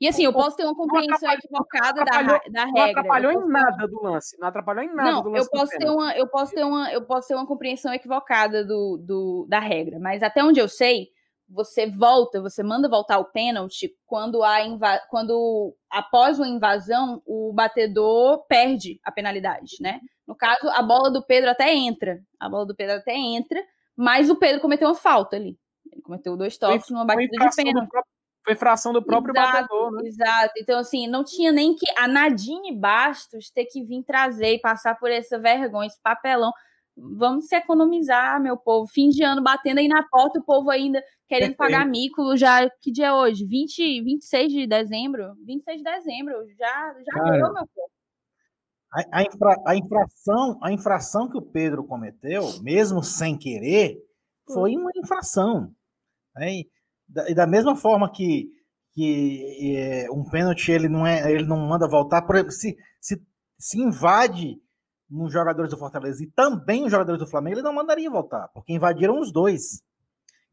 [0.00, 2.72] E assim, eu posso ter uma compreensão equivocada da, da regra.
[2.72, 4.38] Não atrapalhou em nada do lance.
[4.40, 5.44] Não atrapalhou em nada não, do lance.
[5.44, 8.96] Eu posso, ter uma, eu, posso ter uma, eu posso ter uma compreensão equivocada do,
[8.96, 9.98] do, da regra.
[9.98, 11.08] Mas até onde eu sei,
[11.50, 17.52] você volta, você manda voltar o pênalti quando a inva quando após uma invasão o
[17.52, 20.00] batedor perde a penalidade, né?
[20.26, 23.60] No caso, a bola do Pedro até entra, a bola do Pedro até entra,
[23.96, 25.58] mas o Pedro cometeu uma falta ali.
[25.92, 27.88] Ele cometeu dois toques numa batida de pênalti.
[28.44, 30.02] Foi fração do próprio exato, batedor, né?
[30.08, 30.52] Exato.
[30.56, 34.98] Então, assim, não tinha nem que a Nadine Bastos ter que vir trazer e passar
[34.98, 36.52] por essa vergonha, esse papelão.
[36.96, 38.88] Vamos se economizar, meu povo.
[38.90, 42.36] Fim de ano batendo aí na porta, o povo ainda querendo pagar mico.
[42.36, 43.44] Já, que dia é hoje?
[43.44, 45.34] 20, 26 de dezembro?
[45.46, 46.34] 26 de dezembro.
[46.58, 47.90] Já, já Cara, deu, meu povo.
[48.92, 53.96] A, a, infra, a, infração, a infração que o Pedro cometeu, mesmo sem querer,
[54.46, 55.74] foi uma infração.
[56.34, 56.62] Né?
[57.28, 58.50] E da mesma forma que,
[58.92, 63.20] que é, um pênalti ele não, é, ele não manda voltar, por exemplo, se, se,
[63.58, 64.60] se invade
[65.10, 68.72] nos jogadores do Fortaleza e também os jogadores do Flamengo, ele não mandaria voltar, porque
[68.72, 69.82] invadiram os dois.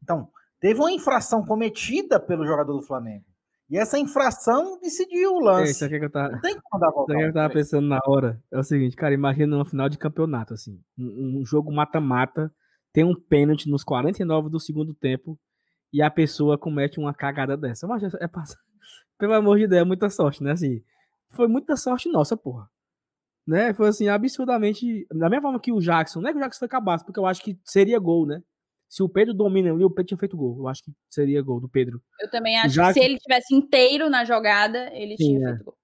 [0.02, 0.28] Então,
[0.60, 3.24] teve uma infração cometida pelo jogador do Flamengo.
[3.70, 5.84] E essa infração decidiu o lance.
[5.84, 7.12] É que eu tava, não tem que mandar voltar.
[7.12, 9.98] Isso que eu tava pensando na hora é o seguinte, cara, imagina uma final de
[9.98, 12.50] campeonato, assim, um, um jogo mata-mata,
[12.92, 15.38] tem um pênalti nos 49 do segundo tempo
[15.92, 17.86] e a pessoa comete uma cagada dessa.
[17.86, 18.28] Mas é, é
[19.18, 20.52] pelo amor de Deus, é muita sorte, né?
[20.52, 20.82] Assim,
[21.30, 22.68] foi muita sorte nossa, porra.
[23.46, 23.72] Né?
[23.72, 25.06] Foi assim, absurdamente.
[25.10, 27.26] Da mesma forma que o Jackson, não é que o Jackson foi cabaço, porque eu
[27.26, 28.42] acho que seria gol, né?
[28.88, 30.58] Se o Pedro domina ali, o Pedro tinha feito gol.
[30.58, 32.02] Eu acho que seria gol do Pedro.
[32.20, 32.94] Eu também acho Jackson...
[32.94, 35.50] que se ele tivesse inteiro na jogada, ele Sim, tinha é.
[35.52, 35.76] feito gol.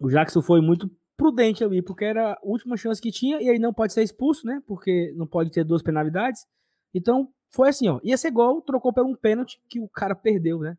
[0.00, 3.58] O Jackson foi muito prudente ali, porque era a última chance que tinha, e aí
[3.58, 4.62] não pode ser expulso, né?
[4.66, 6.46] Porque não pode ter duas penalidades.
[6.94, 8.00] Então, foi assim, ó.
[8.02, 10.76] Ia ser gol, trocou por um pênalti que o cara perdeu, né?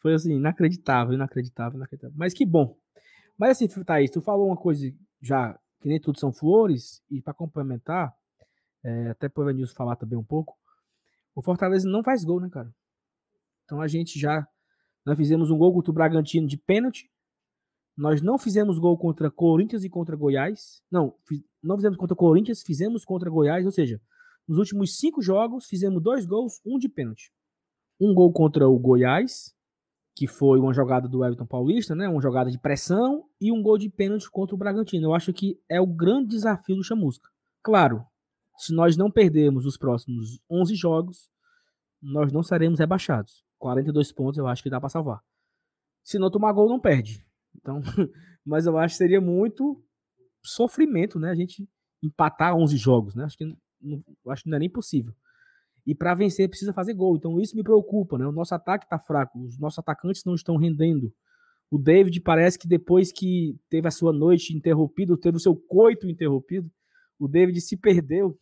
[0.00, 2.16] Foi assim, inacreditável, inacreditável, inacreditável.
[2.16, 2.76] Mas que bom.
[3.38, 7.32] Mas assim, Thaís, tu falou uma coisa já, que nem tudo são flores, e para
[7.32, 8.14] complementar,
[8.84, 10.56] é, até para o Evanilson falar também um pouco,
[11.34, 12.72] o Fortaleza não faz gol, né, cara?
[13.64, 14.46] Então a gente já.
[15.04, 17.10] Nós fizemos um gol contra o Bragantino de pênalti.
[17.96, 20.82] Nós não fizemos gol contra Corinthians e contra Goiás.
[20.90, 21.14] Não,
[21.62, 24.00] não fizemos contra Corinthians, fizemos contra Goiás, ou seja,
[24.48, 27.30] nos últimos cinco jogos, fizemos dois gols, um de pênalti.
[28.00, 29.54] Um gol contra o Goiás,
[30.14, 32.08] que foi uma jogada do Everton Paulista, né?
[32.08, 35.08] Uma jogada de pressão e um gol de pênalti contra o Bragantino.
[35.08, 37.28] Eu acho que é o grande desafio do Chamusca.
[37.62, 38.04] Claro,
[38.58, 41.30] se nós não perdermos os próximos 11 jogos,
[42.00, 43.44] nós não seremos rebaixados.
[43.58, 45.22] 42 pontos eu acho que dá para salvar.
[46.02, 47.24] Se não tomar gol, não perde.
[47.56, 47.80] Então,
[48.44, 49.82] mas eu acho que seria muito
[50.42, 51.30] sofrimento, né?
[51.30, 51.68] A gente
[52.02, 53.24] empatar 11 jogos, né?
[53.24, 53.44] Acho que
[53.80, 55.14] não, acho que não é nem possível.
[55.86, 57.16] E para vencer precisa fazer gol.
[57.16, 58.26] Então isso me preocupa, né?
[58.26, 61.12] O nosso ataque está fraco, os nossos atacantes não estão rendendo.
[61.70, 66.06] O David parece que depois que teve a sua noite interrompida, teve o seu coito
[66.08, 66.70] interrompido,
[67.18, 68.38] o David se perdeu,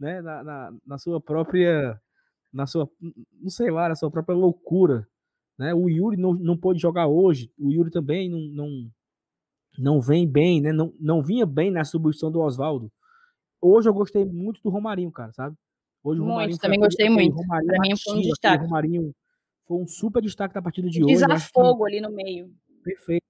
[0.00, 0.20] né?
[0.22, 2.00] Na, na, na sua própria,
[2.52, 2.88] na sua,
[3.40, 5.06] não sei lá, na sua própria loucura,
[5.58, 5.74] né?
[5.74, 7.50] O Yuri não, não pôde jogar hoje.
[7.58, 8.90] O Yuri também não, não,
[9.78, 10.72] não vem bem, né?
[10.72, 12.90] Não, não vinha bem na substituição do Oswaldo.
[13.60, 15.56] Hoje eu gostei muito do Romarinho, cara, sabe?
[16.02, 17.34] Hoje o Romarinho muito, também gostei muito.
[17.34, 18.64] Romarinho pra mim foi um destaque.
[18.64, 19.14] O Romarinho
[19.66, 21.14] foi um super destaque da partida de hoje.
[21.14, 22.52] Desafogo ali no meio.
[22.82, 23.24] Perfeito.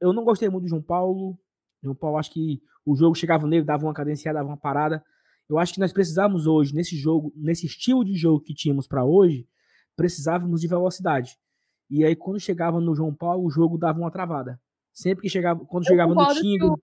[0.00, 1.38] Eu não gostei muito do João Paulo.
[1.82, 5.02] João Paulo, acho que o jogo chegava nele, dava uma cadenciada, dava uma parada.
[5.48, 9.04] Eu acho que nós precisávamos hoje, nesse jogo, nesse estilo de jogo que tínhamos para
[9.04, 9.46] hoje,
[9.96, 11.38] precisávamos de velocidade.
[11.94, 14.58] E aí, quando chegava no João Paulo, o jogo dava uma travada.
[14.94, 16.80] Sempre que chegava, quando eu chegava no Tingo.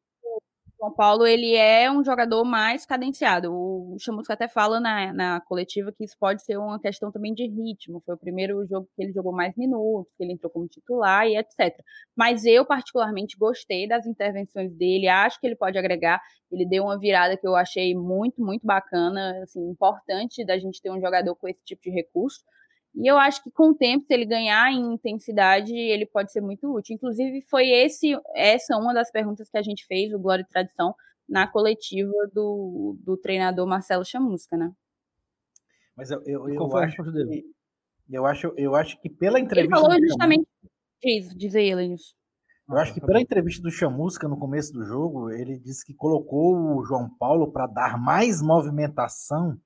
[0.78, 3.52] São Paulo ele é um jogador mais cadenciado.
[3.52, 7.48] O Chamusca até fala na, na coletiva que isso pode ser uma questão também de
[7.48, 8.04] ritmo.
[8.06, 11.36] Foi o primeiro jogo que ele jogou mais minutos, que ele entrou como titular e
[11.36, 11.76] etc.
[12.16, 16.22] Mas eu, particularmente, gostei das intervenções dele, acho que ele pode agregar.
[16.52, 20.92] Ele deu uma virada que eu achei muito, muito bacana, assim, importante da gente ter
[20.92, 22.42] um jogador com esse tipo de recurso.
[22.96, 26.42] E eu acho que com o tempo, se ele ganhar em intensidade, ele pode ser
[26.42, 26.96] muito útil.
[26.96, 30.96] Inclusive, foi esse, essa uma das perguntas que a gente fez, o Glória e Tradição,
[31.28, 34.72] na coletiva do, do treinador Marcelo Chamusca, né?
[35.96, 37.44] Mas eu, eu, eu acho que,
[38.10, 39.76] eu acho, eu acho que pela entrevista.
[39.76, 40.48] Ele falou justamente
[41.04, 42.16] isso, diz aí, Elenius.
[42.68, 46.56] Eu acho que pela entrevista do Chamusca no começo do jogo, ele disse que colocou
[46.56, 49.60] o João Paulo para dar mais movimentação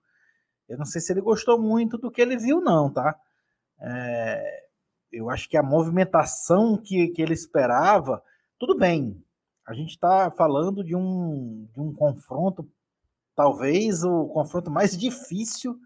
[0.68, 3.16] eu não sei se ele gostou muito do que ele viu, não, tá?
[3.80, 4.64] É,
[5.12, 8.24] eu acho que a movimentação que, que ele esperava,
[8.58, 9.24] tudo bem.
[9.66, 12.70] A gente está falando de um, de um confronto,
[13.36, 15.78] talvez o confronto mais difícil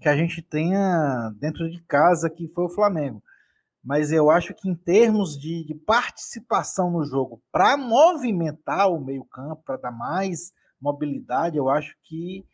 [0.00, 3.22] que a gente tenha dentro de casa, que foi o Flamengo.
[3.82, 9.62] Mas eu acho que em termos de, de participação no jogo, para movimentar o meio-campo,
[9.64, 12.46] para dar mais mobilidade, eu acho que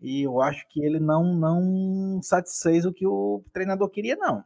[0.00, 4.44] E eu acho que ele não, não satisfez o que o treinador queria, não.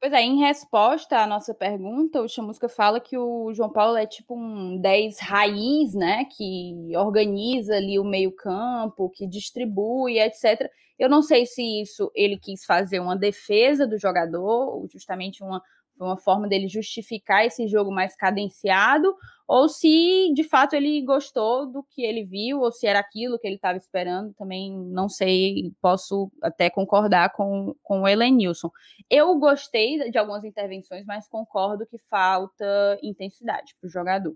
[0.00, 4.06] Pois é, em resposta à nossa pergunta, o Chamusca fala que o João Paulo é
[4.06, 6.24] tipo um 10 raiz, né?
[6.24, 10.70] Que organiza ali o meio-campo, que distribui, etc.
[10.98, 15.62] Eu não sei se isso ele quis fazer uma defesa do jogador, ou justamente uma,
[16.02, 19.14] uma forma dele justificar esse jogo mais cadenciado,
[19.46, 23.46] ou se de fato ele gostou do que ele viu, ou se era aquilo que
[23.46, 28.70] ele estava esperando, também não sei, posso até concordar com, com o Elenilson.
[29.08, 34.34] Eu gostei de algumas intervenções, mas concordo que falta intensidade para o jogador.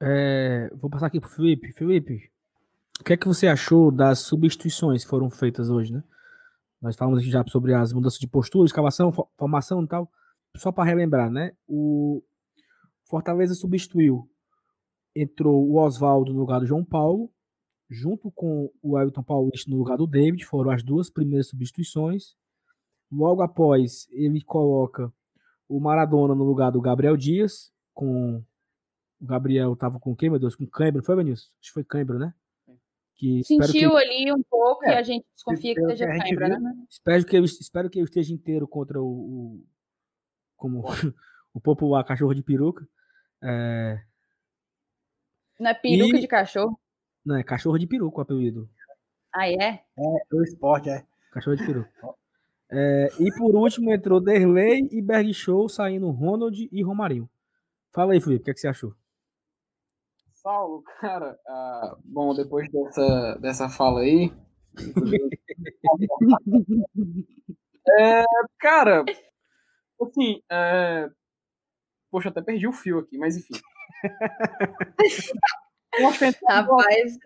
[0.00, 1.72] É, vou passar aqui para o Felipe.
[1.72, 2.30] Felipe,
[3.00, 6.02] o que é que você achou das substituições que foram feitas hoje, né?
[6.80, 10.10] Nós falamos já sobre as mudanças de postura, escavação, formação e tal.
[10.58, 11.52] Só para relembrar, né?
[11.66, 12.22] O,
[13.08, 14.28] Fortaleza substituiu.
[15.16, 17.30] Entrou o Oswaldo no lugar do João Paulo,
[17.88, 22.36] junto com o Elton Paulista no lugar do David, foram as duas primeiras substituições.
[23.10, 25.10] Logo após, ele coloca
[25.66, 28.44] o Maradona no lugar do Gabriel Dias, com
[29.20, 30.54] o Gabriel estava com quem, meu Deus?
[30.54, 31.56] Com Cãibra, foi, Vinícius?
[31.60, 32.34] Acho que foi Cãibra, né?
[33.14, 33.96] Que Sentiu que...
[33.96, 36.74] ali um pouco é, e a gente desconfia que seja Cãibra, né?
[36.88, 39.66] Espero que, eu, espero que eu esteja inteiro contra o, o
[40.58, 40.84] como
[41.54, 42.86] o popular cachorro de peruca.
[43.42, 44.02] É...
[45.58, 46.20] Não é peruca e...
[46.20, 46.78] de cachorro?
[47.24, 48.68] Não, é cachorro de peruca o apelido.
[49.32, 49.84] Ah, é?
[49.96, 50.02] É,
[50.32, 51.06] o esporte, é.
[51.30, 51.90] Cachorro de peruca.
[52.70, 57.28] É, e por último entrou Derley e Berg Show saindo Ronald e Romarinho.
[57.92, 58.94] Fala aí, Felipe, o que, é que você achou?
[60.34, 64.32] Saulo, cara, ah, bom, depois dessa, dessa fala aí.
[67.98, 68.24] é,
[68.58, 69.04] cara,
[70.06, 71.10] assim, é,
[72.10, 73.54] Poxa, até perdi o fio aqui, mas enfim.
[76.48, 77.18] Rapaz,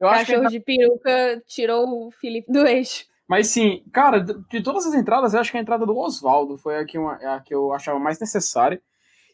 [0.00, 3.06] eu acho cachorro de peruca tirou o Felipe do eixo.
[3.26, 6.78] Mas sim, cara, de todas as entradas, eu acho que a entrada do Oswaldo foi
[6.78, 8.80] a que, uma, a que eu achava mais necessária.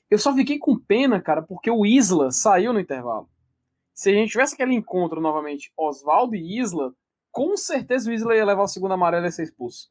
[0.08, 3.28] Eu só fiquei com pena, cara, porque o Isla saiu no intervalo.
[3.92, 6.94] Se a gente tivesse aquele encontro novamente, Oswaldo e Isla,
[7.30, 9.90] com certeza o Isla ia levar o segundo amarelo e ser expulso.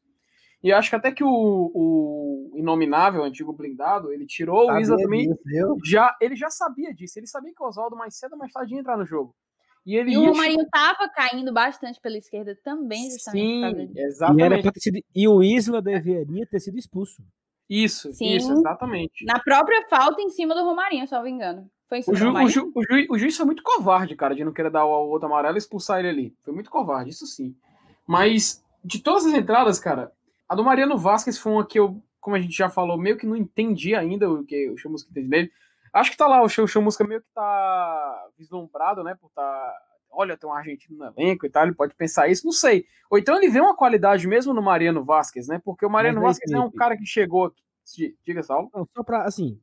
[0.62, 1.28] E acho que até que o,
[1.74, 5.28] o Inominável, antigo blindado, ele tirou sabia o Isla também.
[5.28, 7.18] Disso, já, ele já sabia disso.
[7.18, 9.34] Ele sabia que o Oswaldo mais cedo ou mais tarde ia entrar no jogo.
[9.86, 13.92] E, ele e o Romarinho estava caindo bastante pela esquerda também, justamente.
[13.92, 14.68] Sim, exatamente.
[14.76, 14.98] E, sido...
[15.14, 17.22] e, o Isla deveria ter sido expulso.
[17.68, 18.34] Isso, Sim.
[18.34, 19.24] isso, exatamente.
[19.24, 21.70] Na própria falta em cima do Romarinho, se eu não me engano.
[21.88, 24.34] Foi em cima o, ju, o, ju, o, ju, o juiz foi muito covarde, cara,
[24.34, 26.36] de não querer dar o outro amarelo e expulsar ele ali.
[26.42, 27.54] Foi muito covarde, isso sim.
[28.06, 30.12] Mas de todas as entradas, cara,
[30.50, 33.24] a do Mariano Vasquez foi uma que eu, como a gente já falou, meio que
[33.24, 35.52] não entendi ainda o que o Chamusca entende dele.
[35.92, 39.72] Acho que tá lá, o Chamusca meio que tá vislumbrado, né, por tá
[40.10, 42.84] olha, tem um argentino no elenco e tal, ele pode pensar isso, não sei.
[43.08, 45.60] Ou então ele vê uma qualidade mesmo no Mariano Vasquez, né?
[45.64, 48.16] Porque o Mariano Vasquez é um cara que chegou aqui.
[48.24, 48.68] Diga, Saulo.
[48.74, 49.60] Não, só pra, assim,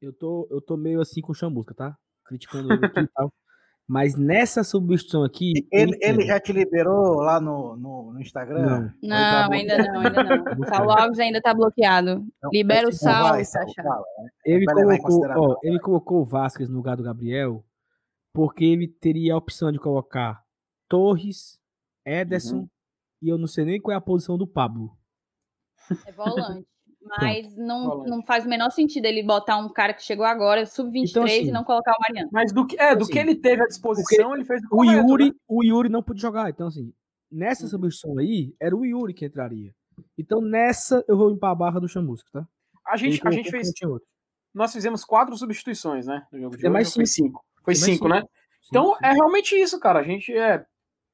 [0.00, 1.94] eu tô, eu tô meio assim com o Chamusca, tá?
[2.24, 3.30] Criticando ele aqui e tal.
[3.88, 5.52] Mas nessa substituição aqui.
[5.70, 8.92] Ele, ele já te liberou lá no, no, no Instagram?
[9.00, 10.44] Não, não ainda não, ainda não.
[10.68, 12.26] Saulo Alves ainda tá bloqueado.
[12.42, 13.82] Não, Libera o Saulo, Sacha.
[13.82, 14.28] Né?
[14.44, 17.64] Ele colocou, ó, ele colocou o Vasquez no lugar do Gabriel
[18.36, 20.44] porque ele teria a opção de colocar
[20.88, 21.58] Torres,
[22.04, 22.68] Ederson uhum.
[23.22, 24.94] e eu não sei nem qual é a posição do Pablo.
[26.06, 26.66] É volante.
[27.18, 31.10] Mas não, não faz o menor sentido ele botar um cara que chegou agora, sub-23,
[31.10, 32.30] então, assim, e não colocar o Mariano.
[32.32, 34.84] Mas do que, é, do assim, que ele teve à disposição, ele fez o, o
[34.84, 35.32] Yuri, né?
[35.46, 36.50] o Yuri não pôde jogar.
[36.50, 36.92] Então, assim,
[37.30, 37.70] nessa uhum.
[37.70, 39.72] substituição aí, era o Yuri que entraria.
[40.18, 42.46] Então, nessa, eu vou limpar a barra do Chamusco, tá?
[42.86, 43.70] A gente, a gente fez.
[44.54, 46.26] Nós fizemos quatro substituições, né?
[46.32, 46.96] No jogo de é mais cinco.
[46.96, 47.44] Foi cinco.
[47.62, 48.22] Foi cinco, cinco, né?
[48.68, 49.00] Então, sim.
[49.02, 50.00] é realmente isso, cara.
[50.00, 50.64] A gente é,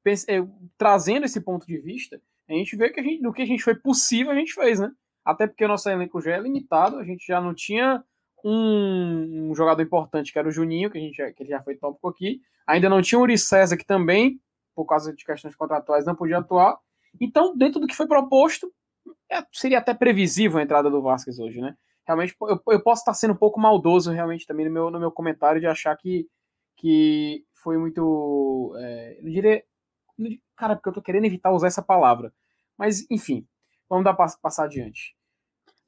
[0.05, 3.45] é, trazendo esse ponto de vista, a gente vê que a gente, do que a
[3.45, 4.91] gente foi possível, a gente fez, né?
[5.25, 8.03] Até porque o nosso elenco já é limitado, a gente já não tinha
[8.43, 11.75] um, um jogador importante, que era o Juninho, que, a gente já, que já foi
[11.75, 14.39] tópico aqui, ainda não tinha o Uri César, que também,
[14.75, 16.77] por causa de questões contratuais, não podia atuar.
[17.21, 18.71] Então, dentro do que foi proposto,
[19.31, 21.75] é, seria até previsível a entrada do Vasquez hoje, né?
[22.05, 25.11] Realmente, eu, eu, posso estar sendo um pouco maldoso, realmente, também no meu, no meu
[25.11, 26.27] comentário, de achar que,
[26.75, 28.75] que foi muito.
[28.77, 29.63] É, não diria.
[30.55, 32.33] Cara, porque eu tô querendo evitar usar essa palavra.
[32.77, 33.47] Mas, enfim,
[33.89, 35.15] Vamos dar passar adiante.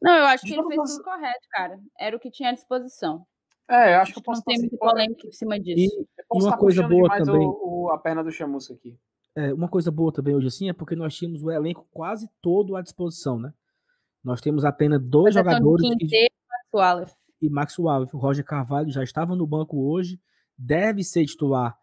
[0.01, 1.79] Não, eu acho que ele fez tudo correto, cara.
[1.99, 3.25] Era o que tinha à disposição.
[3.69, 5.95] É, eu acho que eu posso Não tem muito polêmica em cima disso.
[5.99, 7.47] E, uma coisa boa também.
[7.47, 8.99] O, o, a perna do chamusco aqui.
[9.35, 12.75] É, uma coisa boa também hoje assim é porque nós tínhamos o elenco quase todo
[12.75, 13.53] à disposição, né?
[14.23, 15.89] Nós temos apenas dois Mas é jogadores.
[15.89, 18.15] Quinteiro, e Max E Max Wallace.
[18.15, 20.19] O Roger Carvalho já estava no banco hoje,
[20.57, 21.77] deve ser titular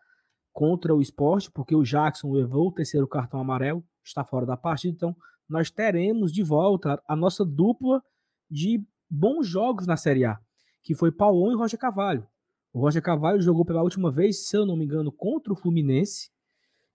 [0.52, 4.94] contra o esporte, porque o Jackson levou o terceiro cartão amarelo, está fora da partida,
[4.94, 5.16] então
[5.52, 8.02] nós teremos de volta a nossa dupla
[8.50, 10.40] de bons jogos na Série A,
[10.82, 12.26] que foi Paulão e Roger Cavalho.
[12.72, 16.30] O Roger Cavalho jogou pela última vez, se eu não me engano, contra o Fluminense,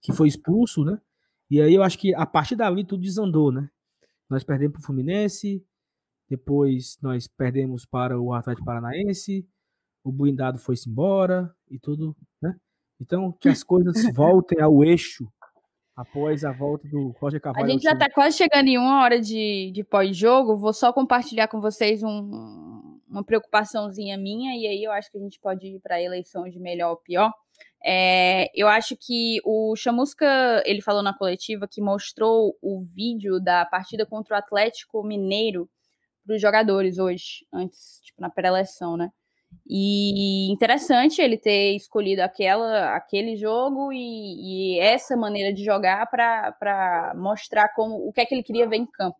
[0.01, 0.99] que foi expulso, né?
[1.51, 3.70] E aí eu acho que a partir dali tudo desandou, né?
[4.28, 5.64] Nós perdemos para o Fluminense,
[6.28, 9.47] depois nós perdemos para o Atlético Paranaense,
[10.03, 12.60] o blindado foi-se embora e tudo, né?
[12.99, 15.32] Então, que as coisas voltem ao eixo
[15.98, 17.66] após a volta do Roger Cavalho.
[17.66, 20.56] A gente já está quase chegando em uma hora de, de pós-jogo.
[20.56, 25.22] Vou só compartilhar com vocês um, uma preocupaçãozinha minha, e aí eu acho que a
[25.22, 27.34] gente pode ir para a eleição de melhor ou pior.
[27.84, 33.66] É, eu acho que o Chamusca, ele falou na coletiva que mostrou o vídeo da
[33.66, 35.68] partida contra o Atlético Mineiro
[36.24, 39.10] para os jogadores hoje, antes, tipo, na pré-eleção, né?
[39.70, 47.14] E interessante ele ter escolhido aquela, aquele jogo e, e essa maneira de jogar para
[47.16, 49.18] mostrar como o que é que ele queria ver em campo.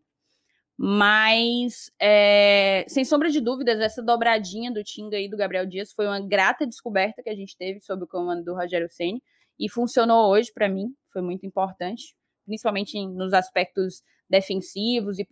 [0.80, 6.06] Mas, é, sem sombra de dúvidas, essa dobradinha do Tinga e do Gabriel Dias foi
[6.06, 9.20] uma grata descoberta que a gente teve sob o comando do Rogério Ceni
[9.58, 12.14] e funcionou hoje para mim, foi muito importante,
[12.48, 15.28] principalmente nos aspectos defensivos e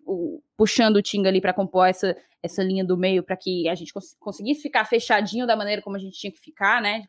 [0.56, 3.92] puxando o Tinga ali para compor essa, essa linha do meio para que a gente
[3.92, 7.04] cons conseguisse ficar fechadinho da maneira como a gente tinha que ficar, né?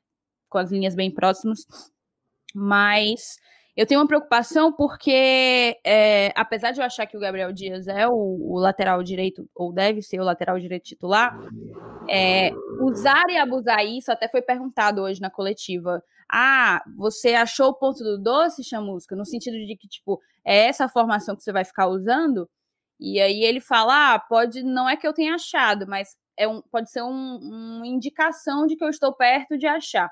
[0.50, 1.66] Com as linhas bem próximas.
[2.56, 3.38] Mas
[3.78, 8.08] eu tenho uma preocupação porque, é, apesar de eu achar que o Gabriel Dias é
[8.08, 11.40] o, o, lateral direito, ou deve ser o lateral direito titular,
[12.10, 12.50] é,
[12.82, 16.04] usar e abusar isso até foi perguntado hoje na coletiva.
[16.32, 19.16] Ah, você achou o ponto do doce, Chamusca?
[19.16, 22.50] No sentido de que, tipo, é essa formação que você vai ficar usando?
[23.00, 26.62] E aí ele fala: ah, pode, não é que eu tenha achado, mas é um,
[26.72, 30.10] pode ser um, uma indicação de que eu estou perto de achar.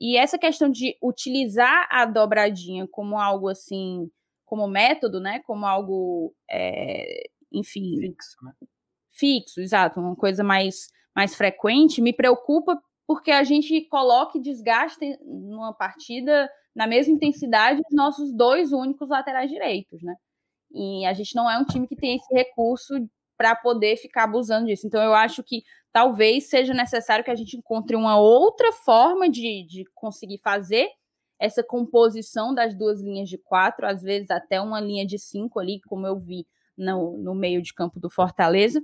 [0.00, 4.10] E essa questão de utilizar a dobradinha como algo assim,
[4.44, 5.40] como método, né?
[5.46, 8.00] Como algo, é, enfim.
[8.00, 8.52] Fixo, né?
[9.10, 10.00] Fixo, exato.
[10.00, 16.48] Uma coisa mais, mais frequente, me preocupa porque a gente coloca e desgaste numa partida
[16.74, 20.14] na mesma intensidade os nossos dois únicos laterais direitos, né?
[20.72, 22.94] E a gente não é um time que tem esse recurso
[23.36, 24.86] para poder ficar abusando disso.
[24.86, 29.66] Então, eu acho que talvez seja necessário que a gente encontre uma outra forma de,
[29.66, 30.88] de conseguir fazer
[31.38, 35.80] essa composição das duas linhas de quatro, às vezes até uma linha de cinco ali,
[35.88, 36.46] como eu vi
[36.78, 38.80] no, no meio de campo do Fortaleza,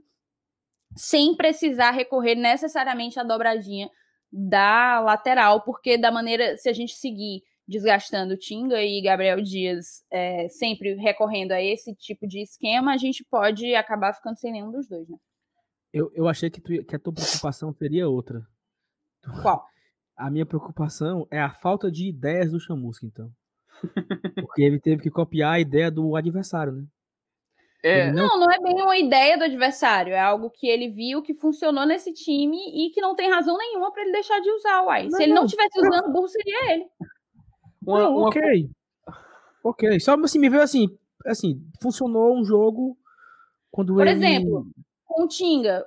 [0.96, 3.88] sem precisar recorrer necessariamente à dobradinha
[4.32, 10.48] da lateral, porque da maneira, se a gente seguir desgastando Tinga e Gabriel Dias é,
[10.48, 14.88] sempre recorrendo a esse tipo de esquema, a gente pode acabar ficando sem nenhum dos
[14.88, 15.16] dois, né?
[15.92, 18.46] Eu, eu achei que, tu, que a tua preocupação seria outra.
[19.42, 19.66] Qual?
[20.16, 23.30] A minha preocupação é a falta de ideias do Chamusca, então.
[24.34, 26.84] Porque ele teve que copiar a ideia do adversário, né?
[27.82, 28.10] É.
[28.10, 28.26] Não...
[28.26, 31.86] não, não é bem uma ideia do adversário, é algo que ele viu que funcionou
[31.86, 35.04] nesse time e que não tem razão nenhuma para ele deixar de usar, uai.
[35.04, 36.86] Não, Se ele não tivesse usando, o burro seria ele.
[37.86, 38.28] Uma, não, uma...
[38.28, 38.70] Ok.
[39.62, 40.00] Ok.
[40.00, 40.86] Só assim, me veio assim,
[41.24, 42.96] assim, funcionou um jogo
[43.70, 44.10] quando Por ele...
[44.10, 44.66] exemplo,
[45.04, 45.84] com o Tinga,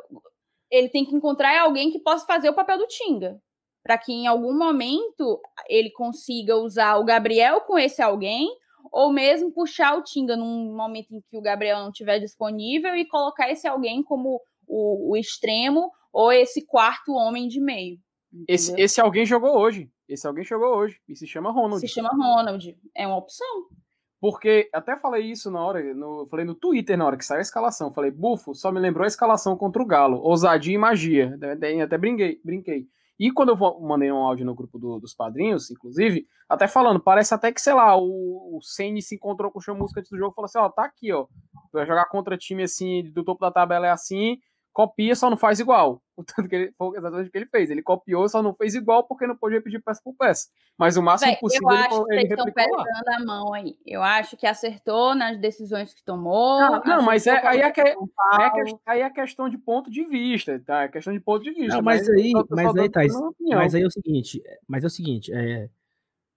[0.69, 3.39] ele tem que encontrar alguém que possa fazer o papel do Tinga.
[3.83, 8.47] Para que em algum momento ele consiga usar o Gabriel com esse alguém,
[8.91, 13.07] ou mesmo puxar o Tinga num momento em que o Gabriel não estiver disponível e
[13.07, 17.97] colocar esse alguém como o, o extremo ou esse quarto homem de meio.
[18.47, 19.89] Esse, esse alguém jogou hoje.
[20.07, 20.99] Esse alguém jogou hoje.
[21.07, 21.79] E se chama Ronald.
[21.79, 22.77] Se chama Ronald.
[22.95, 23.67] É uma opção.
[24.19, 27.41] Porque até falei isso na hora, no, falei no Twitter na hora que saiu a
[27.41, 27.91] escalação.
[27.91, 30.21] Falei, bufo, só me lembrou a escalação contra o Galo.
[30.21, 31.37] Ousadia e magia.
[31.83, 32.87] Até, brinquei, brinquei.
[33.21, 37.35] E quando eu mandei um áudio no grupo do, dos padrinhos, inclusive, até falando, parece
[37.35, 40.31] até que, sei lá, o, o Senni se encontrou com o Chamusca antes do jogo
[40.31, 41.27] e falou assim: ó, tá aqui, ó.
[41.71, 44.39] Vai jogar contra time assim, do topo da tabela é assim,
[44.73, 46.01] copia, só não faz igual.
[46.21, 47.71] O tanto que ele, foi exatamente o que ele fez.
[47.71, 50.49] Ele copiou, só não fez igual porque não podia pedir peça por peça.
[50.77, 53.75] Mas o máximo Véi, possível eu acho ele, que ele estão pesando a mão aí.
[53.87, 56.59] Eu acho que acertou nas decisões que tomou.
[56.59, 57.95] Não, não mas é, aí, é que, é,
[58.85, 60.83] aí é questão de ponto de vista, tá?
[60.83, 61.77] É questão de ponto de vista.
[61.77, 64.91] Não, mas, mas aí, mas aí, Thais, mas aí é o seguinte, mas é o
[64.91, 65.69] seguinte, é,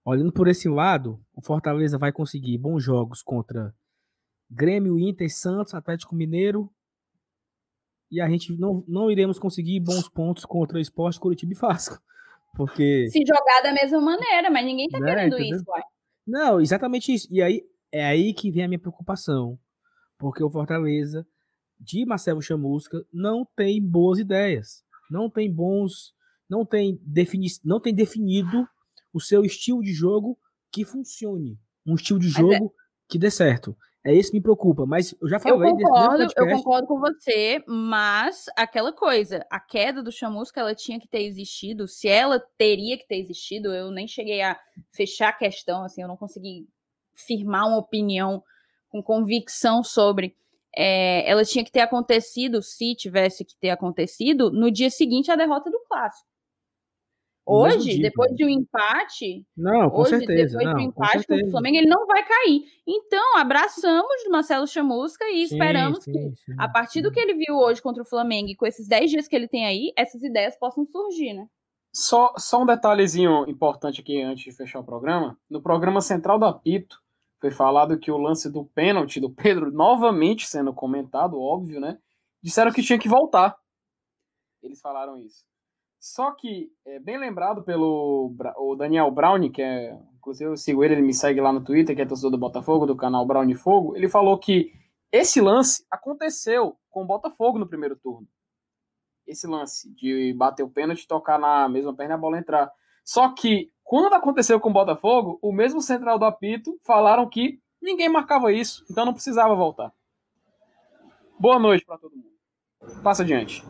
[0.03, 3.71] olhando por esse lado, o Fortaleza vai conseguir bons jogos contra
[4.49, 6.71] Grêmio, Inter, Santos, Atlético Mineiro,
[8.11, 11.99] e a gente não, não iremos conseguir bons pontos contra o Esporte Curitiba e Vasco.
[12.55, 13.07] Porque.
[13.09, 15.57] Se jogar da mesma maneira, mas ninguém tá né, querendo entendeu?
[15.57, 15.81] isso, uai.
[16.25, 17.27] Não, exatamente isso.
[17.29, 19.59] E aí é aí que vem a minha preocupação.
[20.17, 21.27] Porque o Fortaleza,
[21.79, 24.83] de Marcelo Chamusca, não tem boas ideias.
[25.09, 26.13] Não tem bons.
[26.49, 28.67] Não tem, defini, não tem definido
[29.13, 30.37] o seu estilo de jogo
[30.71, 31.59] que funcione.
[31.85, 32.73] Um estilo de é jogo
[33.07, 33.75] que dê certo.
[34.05, 36.55] É isso que me preocupa, mas eu já Eu falei desse- desse concordo, eu podcast.
[36.63, 41.87] concordo com você, mas aquela coisa, a queda do Chamusca, ela tinha que ter existido.
[41.87, 44.59] Se ela teria que ter existido, eu nem cheguei a
[44.91, 46.67] fechar a questão, assim, eu não consegui
[47.15, 48.43] firmar uma opinião
[48.89, 50.35] com convicção sobre.
[50.77, 55.35] É, ela tinha que ter acontecido, se tivesse que ter acontecido, no dia seguinte à
[55.35, 56.27] derrota do clássico.
[57.47, 60.57] Mesmo Hoje, depois de um empate, Não, com hoje, certeza.
[60.57, 61.51] depois Não, de um com empate com o certeza.
[61.51, 62.63] Flamengo, ele não vai cair.
[62.87, 67.13] Então, abraçamos o Marcelo Chamusca e Sim, esperamos que, sim, sim, a partir do sim.
[67.13, 69.65] que ele viu hoje contra o Flamengo e com esses 10 dias que ele tem
[69.65, 71.47] aí, essas ideias possam surgir, né?
[71.93, 75.37] Só, só um detalhezinho importante aqui antes de fechar o programa.
[75.49, 76.99] No programa Central do Apito,
[77.39, 81.99] foi falado que o lance do pênalti do Pedro, novamente sendo comentado, óbvio, né?
[82.41, 83.55] Disseram que tinha que voltar.
[84.63, 85.45] Eles falaram isso.
[86.05, 89.97] Só que, é bem lembrado pelo o Daniel Brown, que é.
[90.17, 92.85] Inclusive eu sigo ele, ele me segue lá no Twitter, que é torcedor do Botafogo,
[92.85, 93.95] do canal Brown Fogo.
[93.95, 94.71] Ele falou que
[95.11, 98.27] esse lance aconteceu com o Botafogo no primeiro turno
[99.25, 102.71] esse lance de bater o pênalti tocar na mesma perna e a bola entrar.
[103.03, 108.09] Só que, quando aconteceu com o Botafogo, o mesmo central do apito falaram que ninguém
[108.09, 109.91] marcava isso, então não precisava voltar.
[111.39, 113.01] Boa noite pra todo mundo.
[113.01, 113.63] Passa adiante.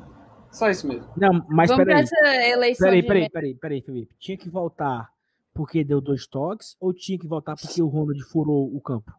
[0.55, 1.07] Só isso mesmo.
[1.17, 2.03] Não, mas Vamos peraí.
[2.03, 4.15] essa eleição Peraí, de peraí, peraí, peraí, Felipe.
[4.19, 5.09] Tinha que voltar
[5.53, 9.11] porque deu dois toques ou tinha que voltar porque o Ronald furou o campo?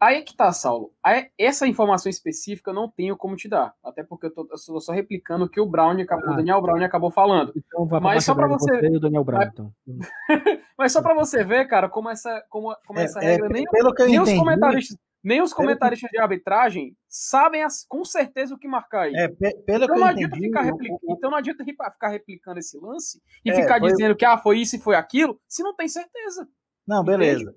[0.00, 0.92] Aí é que tá, Saulo.
[1.02, 3.74] Aí, essa informação específica eu não tenho como te dar.
[3.84, 6.32] Até porque eu tô, eu tô só replicando o que o Brown acabou, Ah.
[6.34, 7.52] o Daniel Brown acabou falando.
[7.56, 9.72] Então vai Mas só pra você- o Daniel Brown, Vai- então.
[10.78, 13.64] Mas só pra você ver, cara, como essa, como, como É, essa é, regra nem
[13.64, 18.54] pelo que eu nem os comentaristas, nem os comentaristas de arbitragem sabem as- com certeza
[18.54, 19.14] o que marcar aí.
[19.14, 21.38] é, pe- pelo então, que não eu adianta entendi, ficar o- repli- o- então não
[21.38, 24.80] adianta ficar replicando esse lance e É, ficar foi- dizendo que ah, foi isso e
[24.80, 26.48] foi aquilo, se não tem certeza.
[26.86, 27.54] Não, beleza.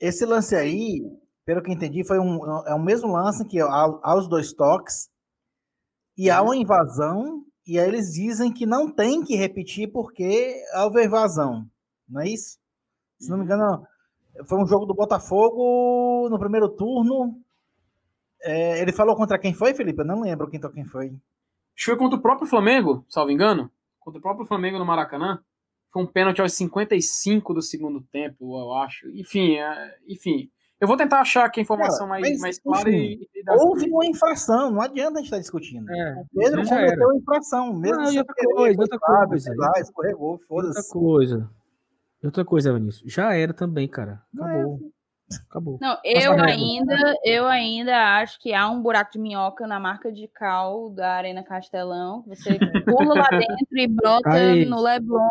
[0.00, 1.02] Esse lance aí,
[1.44, 3.66] pelo que eu entendi, foi um, é o mesmo lance que há,
[4.02, 5.08] há os dois toques
[6.16, 11.00] e há uma invasão, e aí eles dizem que não tem que repetir porque houve
[11.00, 11.66] a invasão.
[12.08, 12.58] Não é isso?
[13.20, 13.84] Se não me engano,
[14.46, 17.38] foi um jogo do Botafogo no primeiro turno.
[18.42, 20.00] É, ele falou contra quem foi, Felipe?
[20.00, 21.06] Eu não lembro quem, quem foi.
[21.08, 21.14] Acho
[21.76, 23.70] que foi contra o próprio Flamengo, salvo engano.
[24.00, 25.40] Contra o próprio Flamengo no Maracanã.
[25.92, 29.08] Foi um pênalti aos 55 do segundo tempo, eu acho.
[29.10, 30.50] Enfim, é, enfim.
[30.80, 33.90] Eu vou tentar achar aqui a informação Cara, mais, mais clara e, e dar- Houve
[33.90, 35.90] uma infração, não adianta a gente estar discutindo.
[35.90, 39.54] É, O Pedro cometeu infração, mesmo Não, e outra coisa, outra coisa.
[39.56, 40.92] lá, escorregou, Outra foda-se.
[42.20, 42.26] Coisa.
[42.26, 43.12] Outra coisa, Vinícius.
[43.12, 44.22] Já era também, cara.
[44.34, 44.92] Acabou.
[45.50, 45.78] Acabou.
[45.80, 46.46] Não, Passa eu régua.
[46.46, 51.12] ainda, eu ainda acho que há um buraco de minhoca na marca de cal da
[51.14, 52.24] Arena Castelão.
[52.26, 54.64] Você pula lá dentro e brota Aí.
[54.64, 55.28] no Leblon,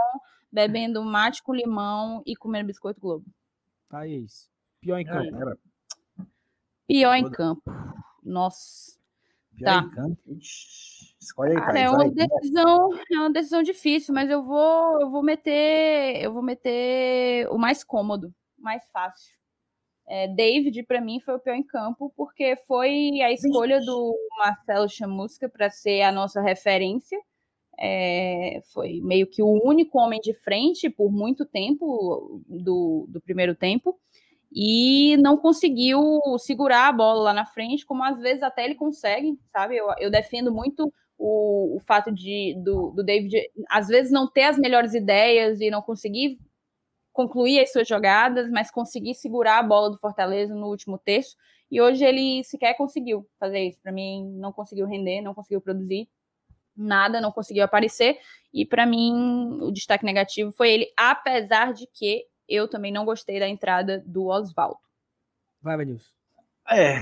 [0.51, 3.25] bebendo mate com limão e comendo biscoito Globo.
[3.89, 4.49] Thaís.
[4.81, 5.35] Pior em Já campo.
[5.35, 5.57] era.
[6.87, 7.63] Pior em campo.
[8.23, 8.96] Nossa.
[9.63, 9.89] Tá.
[9.89, 10.17] campo.
[11.19, 12.09] Escolhe aí, Cara, Thaís, é uma vai.
[12.11, 17.57] decisão, é uma decisão difícil, mas eu vou, eu vou meter, eu vou meter o
[17.57, 19.35] mais cômodo, mais fácil.
[20.09, 24.87] É, David para mim foi o pior em campo porque foi a escolha do Marcelo
[24.87, 27.19] Chamusca para ser a nossa referência.
[27.79, 33.53] É, foi meio que o único homem de frente por muito tempo do, do primeiro
[33.53, 33.99] tempo
[34.51, 36.01] e não conseguiu
[36.39, 39.77] segurar a bola lá na frente, como às vezes até ele consegue, sabe?
[39.77, 43.35] Eu, eu defendo muito o, o fato de do, do David
[43.69, 46.39] às vezes não ter as melhores ideias e não conseguir
[47.11, 51.35] concluir as suas jogadas, mas conseguir segurar a bola do Fortaleza no último terço.
[51.69, 53.81] E hoje ele sequer conseguiu fazer isso.
[53.81, 56.07] Para mim, não conseguiu render, não conseguiu produzir
[56.75, 58.19] nada, não conseguiu aparecer.
[58.53, 63.39] E para mim, o destaque negativo foi ele, apesar de que eu também não gostei
[63.39, 64.79] da entrada do Oswaldo.
[65.61, 66.15] Vai, Vinícius.
[66.69, 67.01] É,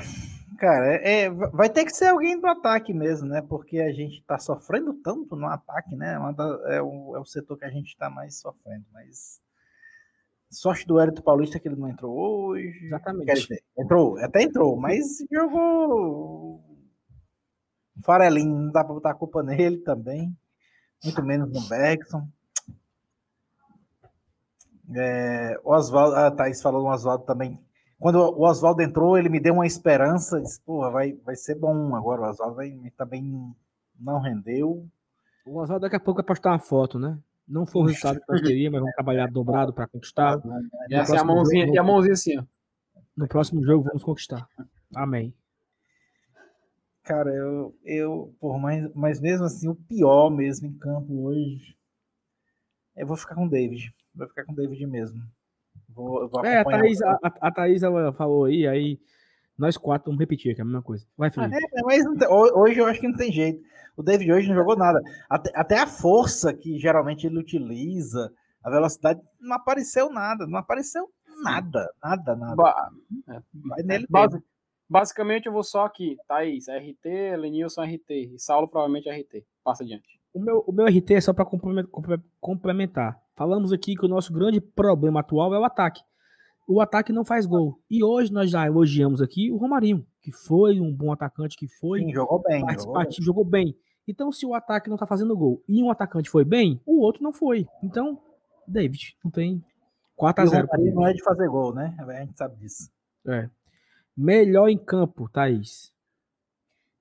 [0.60, 3.42] cara, é, é, vai ter que ser alguém do ataque mesmo, né?
[3.42, 6.14] Porque a gente tá sofrendo tanto no ataque, né?
[6.16, 8.86] É É o, é o setor que a gente tá mais sofrendo.
[8.94, 9.42] Mas
[10.50, 12.72] sorte do Hélito Paulista que ele não entrou hoje.
[12.72, 13.34] Quer Exatamente.
[13.34, 16.64] dizer, entrou, até entrou, mas jogou
[18.04, 20.36] farelinho, não dá pra botar a culpa nele também.
[21.04, 22.28] Muito menos no Bergson.
[24.94, 27.60] É, o Oswaldo, a Thaís falou do Oswaldo também.
[27.98, 30.40] Quando o Oswaldo entrou, ele me deu uma esperança.
[30.42, 32.22] Disse, Porra, vai, vai ser bom agora.
[32.22, 32.62] O Oswaldo
[32.98, 33.56] também
[34.00, 34.86] não rendeu.
[35.46, 37.18] O Oswaldo daqui a pouco vai postar uma foto, né?
[37.48, 40.42] Não foi o resultado que nós queríamos, mas vamos trabalhar dobrado para conquistar.
[40.90, 42.44] E assim, a próximo mãozinha, jogo- e a mãozinha assim, ó.
[43.16, 44.48] No próximo jogo vamos conquistar.
[44.96, 45.34] Amém.
[47.04, 51.76] Cara, eu, eu por mas, mas mesmo assim, o pior mesmo em campo hoje.
[52.96, 53.94] Eu vou ficar com o David.
[54.14, 55.22] Vou ficar com o David mesmo.
[55.90, 59.00] Vou, vou é, a Thaís, a, a Thaís ela falou aí, aí
[59.58, 61.06] nós quatro vamos repetir aqui a mesma coisa.
[61.18, 61.56] Vai, Felipe.
[61.56, 63.64] É, mas tem, hoje eu acho que não tem jeito.
[63.96, 65.02] O David hoje não jogou nada.
[65.30, 68.32] Até, até a força que geralmente ele utiliza,
[68.62, 70.46] a velocidade, não apareceu nada.
[70.46, 71.10] Não apareceu
[71.44, 71.90] nada.
[72.04, 72.56] Nada, nada.
[72.56, 72.92] Ba
[73.30, 74.42] é, Vai nele base,
[74.90, 76.18] Basicamente eu vou só aqui.
[76.28, 78.34] Thaís, RT, Lenilson, RT.
[78.34, 79.46] E Saulo provavelmente RT.
[79.64, 80.20] Passa adiante.
[80.36, 81.48] O meu, o meu RT é só para
[82.40, 83.20] complementar.
[83.36, 86.02] Falamos aqui que o nosso grande problema atual é o ataque
[86.68, 87.80] o ataque não faz gol.
[87.90, 92.00] E hoje nós já elogiamos aqui o Romarinho, que foi um bom atacante, que foi
[92.00, 93.12] Sim, jogou bem, jogou bem.
[93.12, 93.78] jogou bem.
[94.08, 97.24] Então, se o ataque não tá fazendo gol e um atacante foi bem, o outro
[97.24, 97.68] não foi.
[97.84, 98.20] Então,
[98.68, 99.64] David, não tem
[100.16, 101.96] 4 a 0 O não é de fazer gol, né?
[102.00, 102.90] A gente sabe disso.
[103.28, 103.50] É.
[104.16, 105.92] Melhor em campo, Thaís.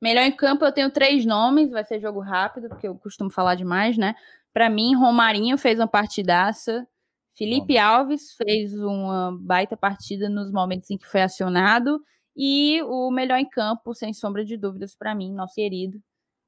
[0.05, 3.55] Melhor em campo eu tenho três nomes, vai ser jogo rápido, porque eu costumo falar
[3.55, 4.15] demais, né?
[4.53, 6.87] Para mim, Romarinho fez uma partidaça.
[7.33, 12.05] Felipe Alves fez uma baita partida nos momentos em que foi acionado.
[12.37, 15.99] E o melhor em campo, sem sombra de dúvidas, para mim, nosso querido,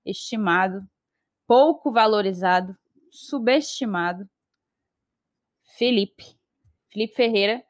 [0.04, 0.86] estimado,
[1.46, 2.76] pouco valorizado,
[3.10, 4.28] subestimado,
[5.78, 6.36] Felipe.
[6.92, 7.64] Felipe Ferreira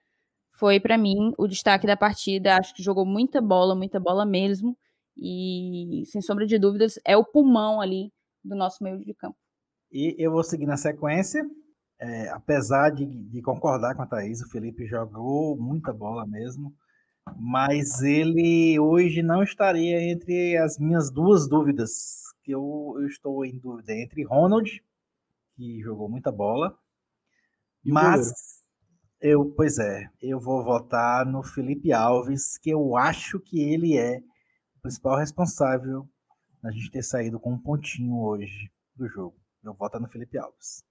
[0.51, 2.57] foi, para mim, o destaque da partida.
[2.57, 4.77] Acho que jogou muita bola, muita bola mesmo.
[5.17, 8.13] E, sem sombra de dúvidas, é o pulmão ali
[8.45, 9.37] do nosso meio de campo.
[9.91, 11.43] E eu vou seguir na sequência
[11.99, 16.75] é, apesar de, de, concordar com a Thaís, o Felipe jogou muita bola mesmo,
[17.39, 23.59] mas ele hoje não estaria entre as minhas duas dúvidas, que eu, eu estou em
[23.59, 24.83] dúvida entre Ronald,
[25.57, 26.79] que jogou muita bola,
[27.85, 28.63] e mas
[29.21, 34.23] eu, pois é, eu vou votar no Felipe Alves, que eu acho que ele é
[34.87, 36.09] principal responsável
[36.63, 39.37] na gente ter saído com um pontinho hoje do jogo.
[39.65, 40.85] Eu voto no Felipe Alves.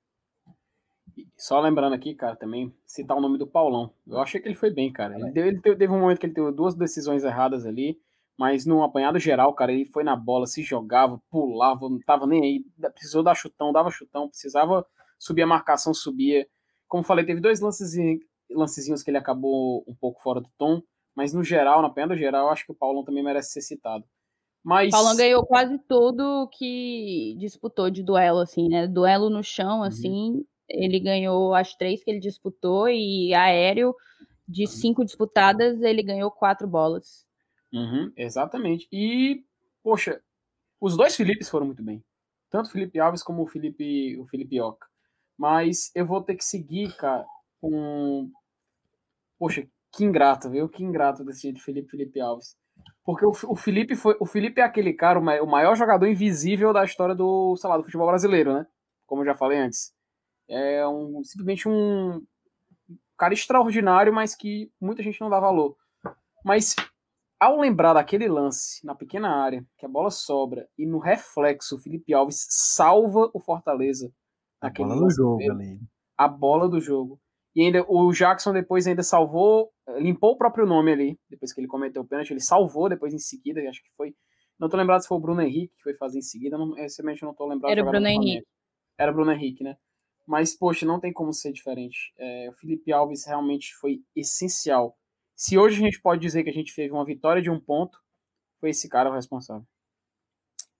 [1.37, 3.93] Só lembrando aqui, cara, também citar o nome do Paulão.
[4.05, 5.15] Eu achei que ele foi bem, cara.
[5.15, 7.97] Ele, deu, ele teve um momento que ele teve duas decisões erradas ali,
[8.37, 12.43] mas no apanhado geral, cara, ele foi na bola, se jogava, pulava, não tava nem
[12.43, 12.65] aí.
[12.91, 14.85] Precisou dar chutão, dava chutão, precisava
[15.17, 16.45] subir a marcação, subia.
[16.85, 17.93] Como falei, teve dois lances,
[18.51, 20.83] lancezinhos que ele acabou um pouco fora do tom,
[21.15, 24.03] mas no geral, na apanhada geral, eu acho que o Paulão também merece ser citado.
[24.63, 24.91] Mas...
[24.91, 28.87] Paulão ganhou quase tudo que disputou de duelo, assim, né?
[28.87, 29.83] Duelo no chão, uhum.
[29.83, 33.95] assim, ele ganhou as três que ele disputou e aéreo,
[34.47, 34.67] de uhum.
[34.67, 37.25] cinco disputadas, ele ganhou quatro bolas.
[37.71, 38.87] Uhum, exatamente.
[38.91, 39.43] E,
[39.83, 40.21] poxa,
[40.79, 42.03] os dois Filipes foram muito bem.
[42.49, 44.87] Tanto o Felipe Alves como o Felipe, o Felipe Oca.
[45.37, 47.25] Mas eu vou ter que seguir, cara,
[47.59, 48.31] com.
[49.37, 50.67] Poxa, que ingrato, viu?
[50.67, 52.57] Que ingrato desse de Felipe Felipe Alves.
[53.03, 54.17] Porque o, o, Felipe foi.
[54.19, 57.83] O Felipe é aquele cara, o maior jogador invisível da história do, sei lá, do
[57.83, 58.67] futebol brasileiro, né?
[59.05, 59.93] Como eu já falei antes.
[60.49, 62.21] É um, simplesmente um
[63.17, 65.77] cara extraordinário, mas que muita gente não dá valor.
[66.43, 66.75] Mas
[67.39, 71.79] ao lembrar daquele lance na pequena área, que a bola sobra, e no reflexo o
[71.79, 74.11] Felipe Alves salva o Fortaleza.
[74.59, 75.79] A bola do jogo ali.
[76.17, 77.19] A bola do jogo.
[77.55, 81.67] E ainda o Jackson depois ainda salvou, limpou o próprio nome ali, depois que ele
[81.67, 84.13] cometeu o pênalti, ele salvou depois em seguida, acho que foi.
[84.59, 87.23] Não tô lembrado se foi o Bruno Henrique que foi fazer em seguida, não, realmente
[87.23, 87.71] não tô lembrado.
[87.71, 88.45] Era o Bruno Henrique.
[88.97, 89.77] Era Bruno Henrique, né?
[90.27, 92.13] Mas, poxa, não tem como ser diferente.
[92.17, 94.97] É, o Felipe Alves realmente foi essencial.
[95.35, 97.99] Se hoje a gente pode dizer que a gente teve uma vitória de um ponto,
[98.59, 99.65] foi esse cara o responsável.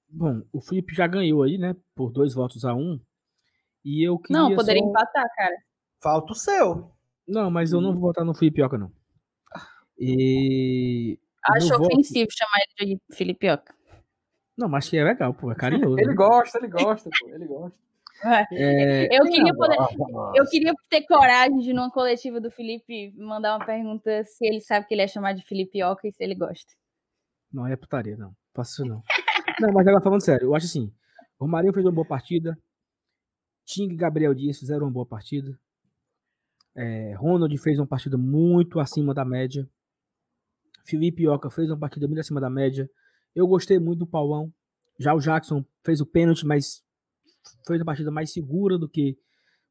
[0.09, 1.75] Bom, o Felipe já ganhou aí, né?
[1.95, 2.99] Por dois votos a um.
[3.83, 4.41] E eu queria.
[4.41, 4.89] Não, poderia só...
[4.89, 5.55] empatar, cara.
[6.05, 6.91] Falta o seu.
[7.27, 8.91] Não, mas eu não vou votar no Felipe Oca, não.
[9.97, 11.17] E.
[11.43, 12.37] Acho ofensivo voto...
[12.37, 13.73] chamar ele de Felipe Oca.
[14.55, 15.97] Não, mas que é legal, pô, é carinhoso.
[15.97, 16.13] ele né?
[16.13, 17.79] gosta, ele gosta, pô, ele gosta.
[18.51, 19.77] É, eu, queria poder,
[20.35, 24.85] eu queria ter coragem de, numa coletiva do Felipe, mandar uma pergunta se ele sabe
[24.85, 26.71] que ele é chamado de Felipe Oca e se ele gosta.
[27.51, 28.31] Não, é putaria, não.
[28.53, 29.01] Faço isso não.
[29.59, 30.93] não, mas agora falando sério, eu acho assim:
[31.39, 32.55] o Marinho fez uma boa partida.
[33.65, 35.59] Ting e Gabriel Dias fizeram uma boa partida.
[36.75, 39.67] É, Ronald fez uma partida muito acima da média.
[40.85, 42.89] Felipe Oca fez uma partida muito acima da média.
[43.33, 44.53] Eu gostei muito do Paulão.
[44.99, 46.83] Já o Jackson fez o pênalti, mas
[47.65, 49.17] foi uma partida mais segura do que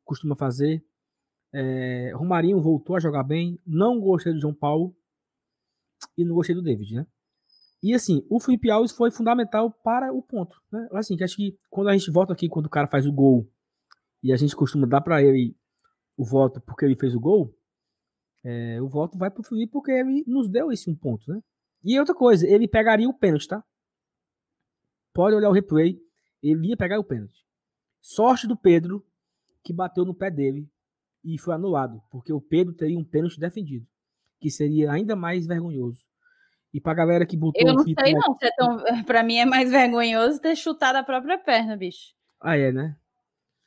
[0.04, 0.84] costuma fazer.
[1.52, 3.60] É, Romarinho voltou a jogar bem.
[3.66, 4.94] Não gostei do João Paulo
[6.16, 7.06] e não gostei do David, né?
[7.82, 10.56] E assim, o Felipe Alves foi fundamental para o ponto.
[10.72, 10.88] Né?
[10.92, 13.46] Assim, que acho que quando a gente volta aqui, quando o cara faz o gol
[14.22, 15.54] e a gente costuma dar para ele
[16.16, 17.56] o voto porque ele fez o gol,
[18.44, 21.40] é, o voto vai para o Felipe porque ele nos deu esse um ponto, né?
[21.82, 23.62] E outra coisa, ele pegaria o pênalti, tá?
[25.12, 26.00] Pode olhar o replay,
[26.42, 27.44] ele ia pegar o pênalti.
[28.00, 29.04] Sorte do Pedro
[29.62, 30.68] que bateu no pé dele
[31.24, 33.86] e foi anulado, porque o Pedro teria um pênalti defendido,
[34.40, 36.04] que seria ainda mais vergonhoso.
[36.72, 37.62] E pra galera que botou.
[37.66, 38.36] Eu não sei, na- não.
[38.36, 38.76] Se é tão...
[39.06, 42.12] Pra mim é mais vergonhoso ter chutado a própria perna, bicho.
[42.40, 42.96] Ah, é, né?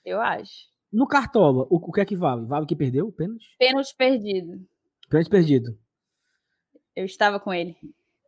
[0.03, 0.68] Eu acho.
[0.92, 2.46] No Cartola, o, o que é que vale?
[2.46, 3.56] Vale que perdeu o pênalti?
[3.60, 4.66] Pênalti perdido.
[5.10, 5.78] Pênalti perdido.
[6.96, 7.78] Eu estava com ele.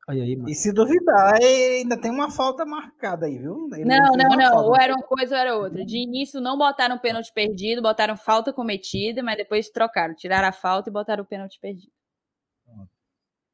[0.08, 0.50] Aí, mano.
[0.50, 3.70] E se duvidar, ainda tem uma falta marcada aí, viu?
[3.74, 4.52] Ele Não, não, não.
[4.52, 4.68] falta.
[4.68, 5.86] Ou era uma coisa ou era outra.
[5.86, 10.16] De início não botaram pênalti perdido, botaram falta cometida, mas depois trocaram.
[10.16, 11.92] Tiraram a falta e botaram o pênalti perdido.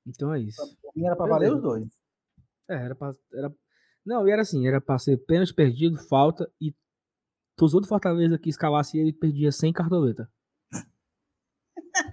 [0.07, 0.61] Então é isso.
[0.97, 1.87] Era pra valer os dois.
[2.69, 3.11] É, era pra.
[3.33, 3.53] Era...
[4.05, 6.73] Não, e era assim, era pra ser pênalti perdido, falta, e
[7.55, 10.29] torcedor do Fortaleza que escalasse ele perdia sem cartoleta.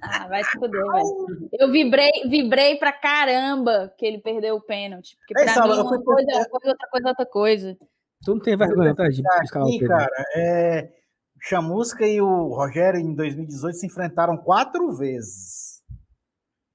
[0.00, 1.48] Ah, vai se fuder, velho.
[1.52, 5.16] Eu vibrei, vibrei pra caramba que ele perdeu o pênalti.
[5.16, 7.78] Porque Ei, pra mim uma coisa é uma coisa, outra coisa outra coisa.
[8.24, 9.96] Tu não tem vergonha, tá, de escalar o Aqui, Pedro?
[9.96, 10.84] cara, é,
[11.36, 15.82] o Chamusca e o Rogério em 2018 se enfrentaram quatro vezes.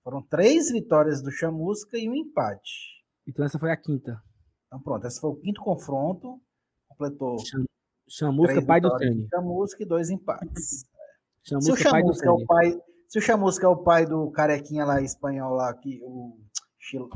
[0.03, 2.98] Foram três vitórias do Chamusca e um empate.
[3.26, 4.22] Então essa foi a quinta.
[4.68, 6.41] Então pronto, esse foi o quinto confronto.
[6.89, 7.38] Completou
[8.07, 10.85] Chamusca, pai do do Chamusca e dois empates.
[11.43, 14.05] Se o Chamusca, pai do Chamusca é o pai, se o Chamusca é o pai
[14.05, 16.38] do carequinha lá espanhol lá que o,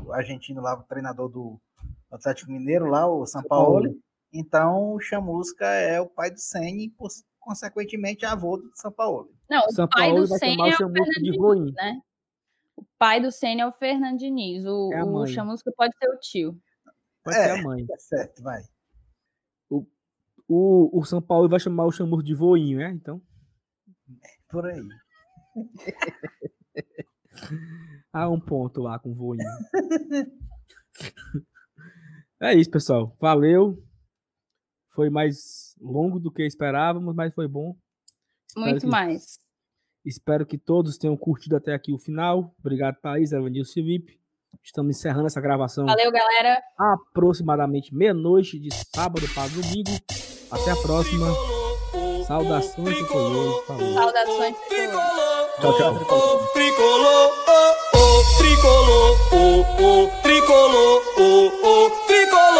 [0.04, 1.60] o argentino lá, o treinador do
[2.10, 3.94] Atlético Mineiro lá, o São Paulo.
[4.32, 6.94] Então o Chamusca é o pai do Ceni, e,
[7.38, 9.30] consequentemente avô do São Paulo.
[9.50, 11.20] Não, o São pai Paulo do o é o Chamusca.
[11.20, 12.00] Diniz, né?
[12.76, 14.64] O pai do Senna é o Fernando Diniz.
[14.64, 15.26] O, É o.
[15.26, 16.58] Chamusca pode ser o tio.
[17.22, 17.44] Pode É.
[17.44, 17.86] ser a mãe.
[17.86, 18.62] Tá certo, vai.
[20.54, 22.90] O, o São Paulo vai chamar o Chamusca de voinho, né?
[22.90, 23.22] Então.
[24.50, 24.82] Por aí.
[28.12, 29.42] Há um ponto lá com voinho.
[32.42, 33.16] é isso, pessoal.
[33.18, 33.82] Valeu.
[34.90, 37.74] Foi mais longo do que esperávamos, mas foi bom.
[38.48, 39.40] Espero Muito que- mais.
[40.04, 42.54] Espero que todos tenham curtido até aqui o final.
[42.58, 44.20] Obrigado, Thaís, Evanilson Felipe.
[44.62, 46.60] Estamos encerrando essa gravação Valeu, galera.
[46.76, 49.90] aproximadamente meia-noite de sábado para domingo.
[50.52, 51.34] Até a próxima.
[52.26, 53.66] Saudações tricolores.
[53.66, 53.94] Falou.
[53.94, 54.54] Saudações.
[55.60, 55.94] Tchau, tchau.
[55.94, 62.51] O tricolor, oh, oh, tricolor, oh, oh, tricolor, oh, oh, tricolor,